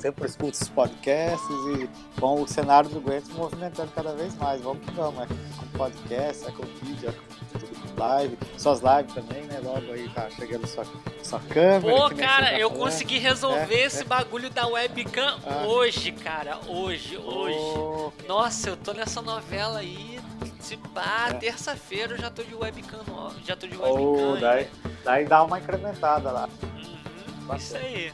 sempre 0.00 0.26
escuto 0.26 0.52
os 0.52 0.68
podcasts 0.68 1.48
e 1.76 2.20
com 2.20 2.42
o 2.42 2.48
cenário 2.48 2.88
do 2.90 3.00
Gwent 3.00 3.24
movimentando 3.34 3.90
cada 3.94 4.14
vez 4.14 4.34
mais. 4.36 4.60
Vamos 4.60 4.84
que 4.84 4.90
vamos, 4.92 5.20
é 5.22 5.26
com 5.26 5.78
podcast, 5.78 6.46
é 6.46 6.52
com 6.52 6.62
vídeo, 6.64 7.08
é 7.08 7.12
com 7.12 7.87
live, 7.98 8.38
suas 8.56 8.80
lives 8.80 9.14
também, 9.14 9.42
né? 9.44 9.60
Logo 9.62 9.92
aí 9.92 10.08
tá 10.10 10.30
chegando 10.30 10.66
sua, 10.66 10.84
sua 11.22 11.40
câmera. 11.40 11.80
Pô, 11.80 12.14
cara, 12.14 12.58
eu 12.58 12.70
falando. 12.70 12.84
consegui 12.84 13.18
resolver 13.18 13.74
é, 13.74 13.86
esse 13.86 14.02
é. 14.02 14.04
bagulho 14.04 14.48
da 14.50 14.66
webcam 14.66 15.38
ah. 15.46 15.66
hoje, 15.66 16.12
cara. 16.12 16.58
Hoje, 16.66 17.16
hoje. 17.16 17.58
Oh. 17.58 18.12
Nossa, 18.26 18.70
eu 18.70 18.76
tô 18.76 18.92
nessa 18.92 19.20
novela 19.20 19.80
aí. 19.80 20.18
Se 20.60 20.76
pá, 20.76 21.28
é. 21.30 21.34
terça-feira 21.34 22.14
eu 22.14 22.18
já 22.18 22.30
tô 22.30 22.42
de 22.42 22.54
webcam, 22.54 23.00
já 23.44 23.56
tô 23.56 23.66
de 23.66 23.76
webcam. 23.76 24.34
Oh, 24.34 24.36
daí, 24.36 24.68
daí 25.04 25.24
dá 25.24 25.42
uma 25.42 25.58
incrementada 25.58 26.30
lá. 26.30 26.48
Uhum, 26.62 27.56
isso 27.56 27.76
aí. 27.76 28.12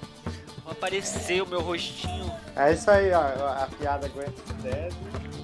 Apareceu 0.67 1.45
o 1.45 1.49
meu 1.49 1.61
rostinho. 1.61 2.33
É 2.57 2.73
isso 2.73 2.91
aí, 2.91 3.13
ó. 3.13 3.21
A 3.21 3.69
piada 3.79 4.07
aguenta 4.07 4.33
10. 4.63 4.95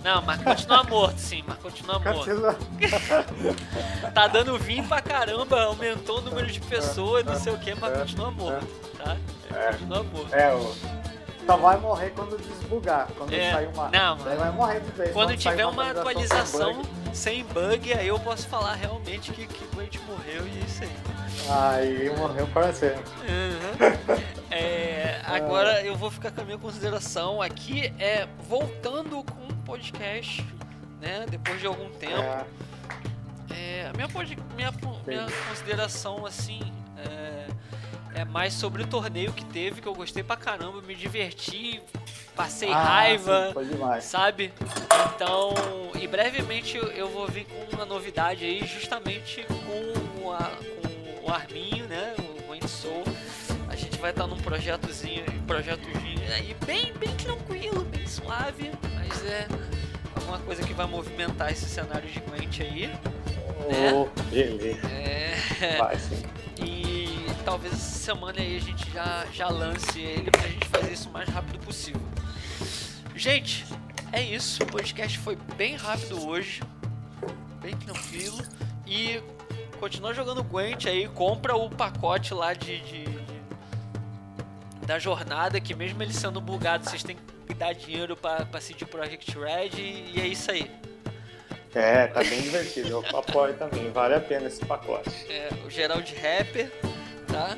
Não, 0.03 0.23
mas 0.23 0.43
continua 0.43 0.83
morto, 0.85 1.19
sim, 1.19 1.45
mas 1.47 1.59
continua 1.59 1.99
morto. 1.99 2.31
tá 4.15 4.27
dando 4.29 4.59
vinho 4.59 4.87
pra 4.87 5.03
caramba, 5.03 5.63
aumentou 5.65 6.19
o 6.19 6.23
número 6.23 6.47
de 6.47 6.61
pessoas, 6.61 7.25
não 7.25 7.39
sei 7.39 7.53
o 7.53 7.59
que, 7.59 7.75
mas 7.75 7.99
continua 7.99 8.31
morto, 8.31 8.67
tá? 8.97 9.17
É. 9.55 9.73
Continua 9.73 10.03
morto. 10.03 10.35
É, 10.35 10.55
o 10.55 11.01
só 11.51 11.57
vai 11.57 11.77
morrer 11.79 12.11
quando 12.11 12.39
desbugar. 12.39 13.09
Quando 13.17 13.33
é, 13.33 13.53
sair 13.53 13.67
uma. 13.67 13.89
Não, 13.89 14.17
daí 14.19 14.37
vai 14.37 14.53
morrer 14.53 14.81
de 14.81 14.91
vez. 14.93 15.13
Quando, 15.13 15.29
quando 15.31 15.37
tiver 15.37 15.67
uma 15.67 15.91
atualização 15.91 16.75
sem 16.75 16.85
bug. 16.85 17.17
sem 17.17 17.45
bug, 17.45 17.93
aí 17.93 18.07
eu 18.07 18.21
posso 18.21 18.47
falar 18.47 18.75
realmente 18.75 19.33
que, 19.33 19.49
que 19.49 19.77
o 19.77 19.81
gente 19.81 19.99
morreu 20.03 20.47
e 20.47 20.65
isso 20.65 20.85
aí. 20.85 20.97
Aí 21.49 22.17
morreu 22.17 22.47
para 22.49 22.73
sempre. 22.73 23.03
Uhum. 23.23 24.31
É, 24.51 25.21
agora 25.27 25.83
eu 25.83 25.97
vou 25.97 26.11
ficar 26.11 26.31
com 26.31 26.43
a 26.43 26.45
minha 26.45 26.59
consideração 26.59 27.43
aqui, 27.43 27.93
é 27.99 28.29
voltando 28.49 29.25
podcast, 29.71 30.45
né? 31.01 31.27
Depois 31.31 31.61
de 31.61 31.67
algum 31.67 31.89
tempo. 31.91 32.21
É. 32.21 32.45
É, 33.53 33.89
a 33.89 33.93
minha, 33.93 34.09
minha, 34.57 34.73
minha 35.07 35.27
consideração 35.49 36.25
assim 36.25 36.61
é, 36.97 38.21
é, 38.21 38.25
mais 38.25 38.53
sobre 38.53 38.83
o 38.83 38.87
torneio 38.87 39.33
que 39.33 39.45
teve, 39.45 39.81
que 39.81 39.89
eu 39.89 39.95
gostei 39.95 40.23
pra 40.23 40.37
caramba, 40.37 40.81
me 40.83 40.95
diverti, 40.95 41.81
passei 42.35 42.73
ah, 42.73 42.83
raiva, 42.83 43.53
sim, 43.55 44.01
sabe? 44.01 44.53
Então, 45.15 45.53
e 46.01 46.07
brevemente 46.07 46.77
eu 46.77 47.09
vou 47.09 47.27
vir 47.27 47.45
com 47.45 47.77
uma 47.77 47.85
novidade 47.85 48.45
aí, 48.45 48.65
justamente 48.67 49.45
com, 49.45 50.33
a, 50.33 50.51
com 51.19 51.29
o 51.29 51.33
Arminho, 51.33 51.80
vai 54.01 54.11
estar 54.11 54.27
num 54.27 54.37
projetozinho, 54.39 55.25
projetozinho 55.47 56.21
aí 56.33 56.57
bem, 56.65 56.93
bem 56.95 57.15
tranquilo, 57.17 57.85
bem 57.85 58.07
suave, 58.07 58.71
mas 58.95 59.25
é 59.25 59.47
alguma 60.15 60.39
coisa 60.39 60.63
que 60.63 60.73
vai 60.73 60.87
movimentar 60.87 61.53
esse 61.53 61.67
cenário 61.67 62.09
de 62.09 62.21
Gwent 62.21 62.61
aí. 62.61 62.87
Né? 62.87 63.93
Oh, 63.93 64.09
beleza. 64.31 64.87
É... 64.89 65.77
Vai 65.79 65.99
sim. 65.99 66.23
E 66.63 67.27
talvez 67.45 67.73
essa 67.75 67.99
semana 67.99 68.41
aí 68.41 68.57
a 68.57 68.61
gente 68.61 68.91
já, 68.91 69.27
já 69.33 69.49
lance 69.49 70.01
ele 70.01 70.31
pra 70.31 70.49
gente 70.49 70.67
fazer 70.67 70.93
isso 70.93 71.09
o 71.09 71.13
mais 71.13 71.29
rápido 71.29 71.59
possível. 71.59 72.01
Gente, 73.15 73.67
é 74.13 74.23
isso. 74.23 74.63
O 74.63 74.67
podcast 74.67 75.19
foi 75.19 75.37
bem 75.57 75.77
rápido 75.77 76.27
hoje. 76.27 76.63
Bem 77.61 77.77
tranquilo. 77.77 78.39
E 78.87 79.23
continua 79.79 80.15
jogando 80.15 80.43
Gwent 80.43 80.87
aí. 80.87 81.09
Compra 81.09 81.55
o 81.55 81.69
pacote 81.69 82.33
lá 82.33 82.55
de, 82.55 82.81
de 82.81 83.20
da 84.91 84.99
jornada. 84.99 85.61
Que 85.61 85.75
mesmo 85.75 86.03
ele 86.03 86.13
sendo 86.13 86.41
bugado, 86.41 86.89
vocês 86.89 87.03
têm 87.05 87.17
que 87.47 87.55
dar 87.55 87.73
dinheiro 87.73 88.17
pra, 88.17 88.45
pra 88.45 88.61
CD 88.61 88.85
Project 88.85 89.39
Red. 89.39 89.81
E, 89.81 90.13
e 90.17 90.21
é 90.21 90.27
isso 90.27 90.51
aí. 90.51 90.71
É, 91.73 92.09
tá 92.09 92.25
bem 92.25 92.43
divertido. 92.43 92.89
Eu 92.89 93.17
apoio 93.17 93.55
também. 93.55 93.91
Vale 93.93 94.15
a 94.15 94.21
pena 94.21 94.49
esse 94.49 94.65
pacote. 94.65 95.11
É, 95.29 95.49
o 95.65 95.71
Gerald 95.71 96.13
Rapper, 96.15 96.71
tá? 97.29 97.57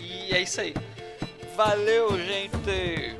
E 0.00 0.34
é 0.34 0.42
isso 0.42 0.60
aí. 0.60 0.74
Valeu, 1.56 2.18
gente! 2.18 3.19